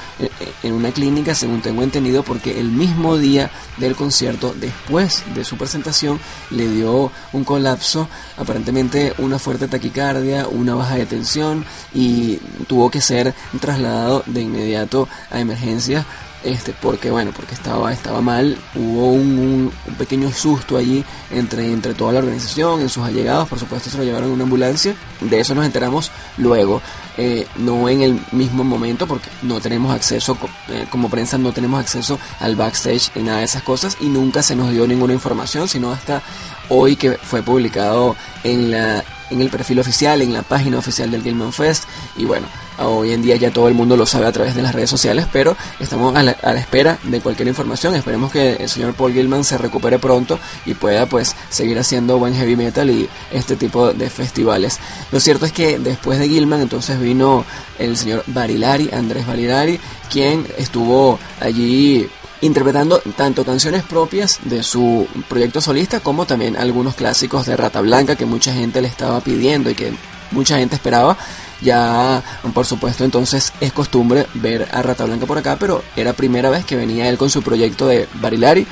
en 0.63 0.73
una 0.73 0.91
clínica, 0.91 1.35
según 1.35 1.63
tengo 1.63 1.83
entendido, 1.83 2.23
porque 2.23 2.61
el 2.61 2.71
mismo 2.71 3.17
día 3.17 3.51
del 3.77 3.95
concierto, 3.95 4.55
después 4.59 5.25
de 5.35 5.45
su 5.45 5.57
presentación, 5.57 6.19
le 6.51 6.69
dio 6.69 7.11
un 7.33 7.45
colapso, 7.45 8.09
aparentemente 8.37 9.13
una 9.19 9.39
fuerte 9.39 9.69
taquicardia, 9.69 10.49
una 10.49 10.75
baja 10.75 10.97
de 10.97 11.07
tensión 11.07 11.65
y 11.95 12.37
tuvo 12.67 12.91
que 12.91 13.01
ser 13.01 13.35
trasladado 13.61 14.23
de 14.27 14.43
inmediato 14.43 15.09
a 15.31 15.41
emergencias 15.41 16.05
este 16.47 16.73
porque 16.81 17.11
bueno 17.11 17.33
porque 17.35 17.55
estaba 17.55 17.93
estaba 17.93 18.21
mal 18.21 18.57
hubo 18.75 19.13
un, 19.13 19.73
pequeño 19.99 20.31
susto 20.33 20.77
allí 20.77 21.05
entre 21.31 21.73
entre 21.73 21.95
toda 21.95 22.13
la 22.13 22.21
organización 22.21 22.81
en 22.81 22.89
sus 22.89 23.05
allegados 23.05 23.49
por 23.49 23.59
supuesto 23.59 23.91
se 23.91 23.99
lo 23.99 24.05
llevaron 24.05 24.29
en 24.29 24.35
una 24.35 24.45
ambulancia 24.45 24.95
de 25.21 25.41
eso 25.41 25.55
nos 25.55 25.67
enteramos 25.67 26.11
luego 26.39 26.81
eh, 27.17 27.47
no 27.57 27.89
en 27.89 28.03
el 28.03 28.21
mismo 28.33 28.63
momento 28.63 29.07
porque 29.07 29.29
no 29.43 29.61
tenemos 29.61 29.95
acceso 29.95 30.37
eh, 30.69 30.87
como 30.91 31.09
prensa 31.09 31.39
no 31.39 31.53
tenemos 31.53 31.81
acceso 31.81 32.19
al 32.41 32.57
backstage 32.57 33.11
y 33.17 33.21
nada 33.21 33.39
de 33.39 33.45
esas 33.45 33.63
cosas 33.63 33.97
y 34.01 34.07
nunca 34.07 34.43
se 34.43 34.55
nos 34.55 34.71
dio 34.71 34.87
ninguna 34.87 35.15
información 35.15 35.69
sino 35.69 35.93
hasta 35.93 36.23
hoy 36.69 36.97
que 36.97 37.13
fue 37.13 37.43
publicado 37.43 38.17
en 38.45 38.71
la 38.71 39.05
en 39.31 39.41
el 39.41 39.51
perfil 39.51 39.81
oficial, 39.81 40.23
en 40.23 40.33
la 40.33 40.43
página 40.43 40.79
oficial 40.79 41.11
del 41.11 41.23
Gilman 41.23 41.53
Fest. 41.53 41.85
Y 42.17 42.25
bueno, 42.25 42.47
hoy 42.79 43.13
en 43.13 43.23
día 43.23 43.37
ya 43.37 43.51
todo 43.51 43.69
el 43.69 43.75
mundo 43.75 43.97
lo 43.97 44.07
sabe 44.07 44.27
a 44.27 44.33
través 44.33 44.55
de 44.55 44.63
las 44.63 44.75
redes 44.75 44.91
sociales, 44.91 45.27
pero 45.33 45.57
estamos 45.81 46.15
a 46.15 46.23
la, 46.23 46.33
espera 46.33 46.99
de 47.05 47.21
cualquier 47.21 47.49
información. 47.49 47.95
Esperemos 47.95 48.33
que 48.33 48.55
el 48.55 48.69
señor 48.69 48.95
Paul 48.95 49.13
Gilman 49.13 49.45
se 49.45 49.59
recupere 49.59 49.99
pronto 49.99 50.39
y 50.65 50.75
pueda 50.75 51.07
pues 51.07 51.35
seguir 51.49 51.79
haciendo 51.79 52.19
buen 52.19 52.35
heavy 52.35 52.57
metal 52.57 52.91
y 52.91 53.09
este 53.33 53.57
tipo 53.57 53.93
de 53.93 54.11
festivales. 54.11 54.79
Lo 55.13 55.21
cierto 55.21 55.47
es 55.47 55.53
que 55.53 55.79
después 55.79 56.19
de 56.19 56.29
Gilman 56.29 56.61
entonces 56.61 56.99
vino 57.01 57.45
el 57.79 57.97
señor 57.97 58.25
Barilari, 58.27 58.91
Andrés 58.93 59.27
Barilari, 59.27 59.81
quien 60.11 60.47
estuvo 60.57 61.19
allí 61.41 62.09
interpretando 62.41 63.01
tanto 63.17 63.45
canciones 63.45 63.83
propias 63.83 64.41
de 64.45 64.63
su 64.63 65.07
proyecto 65.29 65.61
solista 65.61 66.01
como 66.01 66.27
también 66.27 66.57
algunos 66.57 66.95
clásicos 66.95 67.47
de 67.47 67.57
Rata 67.57 67.81
Blanca 67.81 68.17
que 68.17 68.27
mucha 68.27 68.53
gente 68.53 68.83
le 68.83 68.89
estaba 68.89 69.21
pidiendo 69.21 69.71
y 69.71 69.75
que 69.75 69.93
mucha 70.31 70.59
gente 70.59 70.75
esperaba. 70.75 71.17
Ya, 71.63 72.23
por 72.53 72.67
supuesto, 72.67 73.05
entonces 73.05 73.53
es 73.61 73.73
costumbre 73.73 74.27
ver 74.35 74.69
a 74.73 74.83
Rata 74.83 75.05
Blanca 75.05 75.25
por 75.27 75.39
acá, 75.39 75.57
pero 75.59 75.83
era 75.97 76.13
primera 76.13 76.51
vez 76.51 76.67
que 76.67 76.77
venía 76.77 77.09
él 77.09 77.17
con 77.17 77.31
su 77.31 77.43
proyecto 77.43 77.87
de 77.87 78.07
Barilari, 78.15 78.67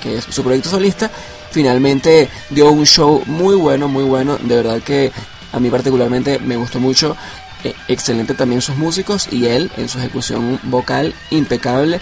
que 0.00 0.18
es 0.18 0.24
su 0.24 0.44
proyecto 0.44 0.70
solista. 0.70 1.10
Finalmente 1.50 2.28
dio 2.50 2.70
un 2.70 2.84
show 2.84 3.22
muy 3.26 3.56
bueno, 3.56 3.88
muy 3.88 4.04
bueno. 4.04 4.38
De 4.40 4.54
verdad 4.54 4.80
que 4.82 5.10
a 5.52 5.58
mí 5.58 5.68
particularmente 5.70 6.38
me 6.38 6.56
gustó 6.56 6.78
mucho. 6.78 7.16
Eh, 7.64 7.74
excelente 7.88 8.34
también 8.34 8.62
sus 8.62 8.76
músicos 8.76 9.26
y 9.32 9.46
él 9.46 9.68
en 9.76 9.88
su 9.88 9.98
ejecución 9.98 10.60
vocal 10.64 11.12
impecable. 11.30 12.00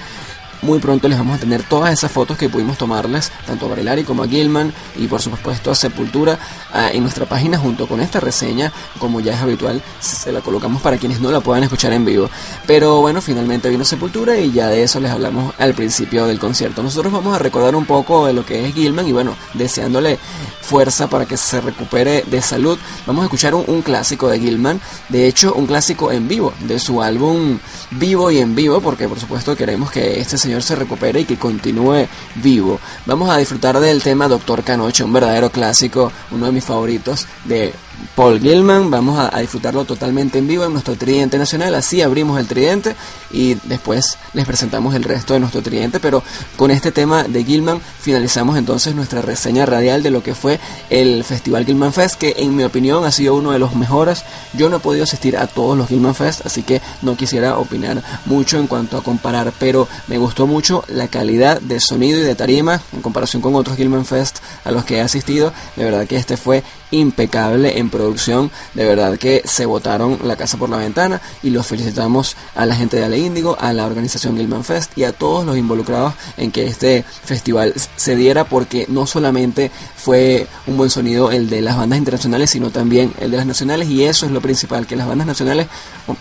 Muy 0.66 0.80
pronto 0.80 1.06
les 1.06 1.16
vamos 1.16 1.36
a 1.36 1.38
tener 1.38 1.62
todas 1.62 1.92
esas 1.92 2.10
fotos 2.10 2.36
que 2.36 2.48
pudimos 2.48 2.76
tomarles, 2.76 3.30
tanto 3.46 3.66
a 3.66 3.68
Barilari 3.68 4.02
como 4.02 4.24
a 4.24 4.26
Gilman 4.26 4.74
y 4.96 5.06
por 5.06 5.22
supuesto 5.22 5.70
a 5.70 5.76
Sepultura 5.76 6.40
ah, 6.72 6.90
en 6.92 7.02
nuestra 7.02 7.24
página 7.24 7.56
junto 7.56 7.86
con 7.86 8.00
esta 8.00 8.18
reseña, 8.18 8.72
como 8.98 9.20
ya 9.20 9.34
es 9.34 9.40
habitual, 9.40 9.80
se 10.00 10.32
la 10.32 10.40
colocamos 10.40 10.82
para 10.82 10.96
quienes 10.96 11.20
no 11.20 11.30
la 11.30 11.38
puedan 11.38 11.62
escuchar 11.62 11.92
en 11.92 12.04
vivo. 12.04 12.28
Pero 12.66 13.00
bueno, 13.00 13.20
finalmente 13.20 13.70
vino 13.70 13.84
Sepultura 13.84 14.36
y 14.38 14.50
ya 14.50 14.66
de 14.66 14.82
eso 14.82 14.98
les 14.98 15.12
hablamos 15.12 15.54
al 15.58 15.72
principio 15.72 16.26
del 16.26 16.40
concierto. 16.40 16.82
Nosotros 16.82 17.12
vamos 17.12 17.36
a 17.36 17.38
recordar 17.38 17.76
un 17.76 17.86
poco 17.86 18.26
de 18.26 18.32
lo 18.32 18.44
que 18.44 18.66
es 18.66 18.74
Gilman 18.74 19.06
y 19.06 19.12
bueno, 19.12 19.36
deseándole 19.54 20.18
fuerza 20.62 21.08
para 21.08 21.26
que 21.26 21.36
se 21.36 21.60
recupere 21.60 22.24
de 22.26 22.42
salud. 22.42 22.76
Vamos 23.06 23.22
a 23.22 23.26
escuchar 23.26 23.54
un, 23.54 23.62
un 23.68 23.82
clásico 23.82 24.28
de 24.28 24.40
Gilman, 24.40 24.80
de 25.10 25.28
hecho 25.28 25.54
un 25.54 25.66
clásico 25.66 26.10
en 26.10 26.26
vivo 26.26 26.52
de 26.58 26.80
su 26.80 27.00
álbum 27.00 27.60
Vivo 27.92 28.32
y 28.32 28.38
en 28.38 28.56
Vivo, 28.56 28.80
porque 28.80 29.08
por 29.08 29.20
supuesto 29.20 29.54
queremos 29.54 29.92
que 29.92 30.18
este 30.18 30.36
señor 30.36 30.55
se 30.62 30.76
recupere 30.76 31.20
y 31.20 31.24
que 31.24 31.36
continúe 31.36 32.06
vivo. 32.36 32.80
Vamos 33.06 33.30
a 33.30 33.38
disfrutar 33.38 33.78
del 33.80 34.02
tema 34.02 34.28
Doctor 34.28 34.62
Canoche, 34.62 35.04
un 35.04 35.12
verdadero 35.12 35.50
clásico, 35.50 36.12
uno 36.30 36.46
de 36.46 36.52
mis 36.52 36.64
favoritos 36.64 37.26
de 37.44 37.72
Paul 38.14 38.40
Gilman. 38.40 38.90
Vamos 38.90 39.18
a, 39.18 39.38
disfrutarlo 39.40 39.84
totalmente 39.84 40.38
en 40.38 40.46
vivo 40.46 40.64
en 40.64 40.72
nuestro 40.72 40.96
Tridente 40.96 41.38
Nacional. 41.38 41.74
Así 41.74 42.02
abrimos 42.02 42.38
el 42.38 42.46
Tridente 42.46 42.94
y 43.30 43.54
después 43.64 44.18
les 44.32 44.46
presentamos 44.46 44.94
el 44.94 45.04
resto 45.04 45.34
de 45.34 45.40
nuestro 45.40 45.62
Tridente. 45.62 46.00
Pero 46.00 46.22
con 46.56 46.70
este 46.70 46.92
tema 46.92 47.24
de 47.24 47.44
Gilman 47.44 47.80
finalizamos 48.00 48.56
entonces 48.56 48.94
nuestra 48.94 49.22
reseña 49.22 49.66
radial 49.66 50.02
de 50.02 50.10
lo 50.10 50.22
que 50.22 50.34
fue 50.34 50.58
el 50.90 51.24
Festival 51.24 51.64
Gilman 51.64 51.92
Fest, 51.92 52.16
que 52.18 52.34
en 52.38 52.56
mi 52.56 52.64
opinión 52.64 53.04
ha 53.04 53.12
sido 53.12 53.34
uno 53.34 53.52
de 53.52 53.58
los 53.58 53.74
mejores. 53.74 54.24
Yo 54.54 54.68
no 54.68 54.76
he 54.76 54.80
podido 54.80 55.04
asistir 55.04 55.36
a 55.36 55.46
todos 55.46 55.76
los 55.76 55.88
Gilman 55.88 56.14
Fest, 56.14 56.44
así 56.46 56.62
que 56.62 56.80
no 57.02 57.16
quisiera 57.16 57.58
opinar 57.58 58.02
mucho 58.24 58.58
en 58.58 58.66
cuanto 58.66 58.96
a 58.96 59.02
comparar, 59.02 59.52
pero 59.58 59.88
me 60.06 60.18
gustó 60.18 60.46
mucho 60.46 60.84
la 60.88 61.08
calidad 61.08 61.60
de 61.60 61.80
sonido 61.80 62.18
y 62.18 62.22
de 62.22 62.34
tarima 62.34 62.80
en 62.92 63.02
comparación 63.02 63.42
con 63.42 63.54
otros 63.54 63.76
Gilman 63.76 64.04
Fest 64.04 64.38
a 64.64 64.70
los 64.70 64.84
que 64.84 64.96
he 64.96 65.00
asistido. 65.00 65.52
De 65.76 65.84
verdad 65.84 66.06
que 66.06 66.16
este 66.16 66.36
fue 66.36 66.62
impecable 66.90 67.78
en 67.78 67.85
producción, 67.90 68.50
de 68.74 68.84
verdad 68.84 69.18
que 69.18 69.42
se 69.44 69.66
botaron 69.66 70.18
la 70.24 70.36
casa 70.36 70.56
por 70.56 70.68
la 70.68 70.76
ventana 70.76 71.20
y 71.42 71.50
los 71.50 71.66
felicitamos 71.66 72.36
a 72.54 72.66
la 72.66 72.74
gente 72.74 72.96
de 72.96 73.04
Ale 73.04 73.18
Índigo, 73.18 73.56
a 73.60 73.72
la 73.72 73.86
organización 73.86 74.36
Gilman 74.36 74.64
Fest 74.64 74.96
y 74.96 75.04
a 75.04 75.12
todos 75.12 75.44
los 75.46 75.56
involucrados 75.56 76.14
en 76.36 76.50
que 76.50 76.66
este 76.66 77.04
festival 77.24 77.74
se 77.96 78.16
diera 78.16 78.44
porque 78.44 78.86
no 78.88 79.06
solamente 79.06 79.70
fue 79.96 80.46
un 80.66 80.76
buen 80.76 80.90
sonido 80.90 81.30
el 81.30 81.48
de 81.48 81.62
las 81.62 81.76
bandas 81.76 81.98
internacionales, 81.98 82.50
sino 82.50 82.70
también 82.70 83.12
el 83.20 83.30
de 83.30 83.36
las 83.36 83.46
nacionales 83.46 83.88
y 83.88 84.04
eso 84.04 84.26
es 84.26 84.32
lo 84.32 84.40
principal, 84.40 84.86
que 84.86 84.96
las 84.96 85.06
bandas 85.06 85.26
nacionales 85.26 85.66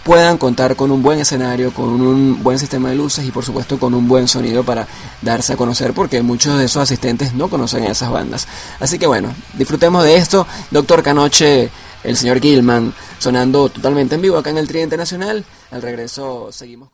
puedan 0.03 0.37
contar 0.37 0.75
con 0.75 0.91
un 0.91 1.01
buen 1.01 1.19
escenario, 1.19 1.73
con 1.73 2.01
un 2.01 2.41
buen 2.43 2.59
sistema 2.59 2.89
de 2.89 2.95
luces 2.95 3.25
y 3.25 3.31
por 3.31 3.45
supuesto 3.45 3.79
con 3.79 3.93
un 3.93 4.07
buen 4.07 4.27
sonido 4.27 4.63
para 4.63 4.87
darse 5.21 5.53
a 5.53 5.57
conocer 5.57 5.93
porque 5.93 6.21
muchos 6.21 6.57
de 6.57 6.65
esos 6.65 6.81
asistentes 6.81 7.33
no 7.33 7.49
conocen 7.49 7.83
a 7.83 7.91
esas 7.91 8.11
bandas. 8.11 8.47
Así 8.79 8.97
que 8.99 9.07
bueno, 9.07 9.33
disfrutemos 9.53 10.03
de 10.03 10.17
esto. 10.17 10.47
Doctor 10.71 11.03
Canoche, 11.03 11.54
el 12.03 12.17
señor 12.17 12.39
Gilman, 12.39 12.93
sonando 13.19 13.69
totalmente 13.69 14.15
en 14.15 14.21
vivo 14.21 14.37
acá 14.37 14.49
en 14.49 14.57
el 14.57 14.67
Tridente 14.67 14.97
Nacional. 14.97 15.43
Al 15.71 15.81
regreso 15.81 16.49
seguimos. 16.51 16.89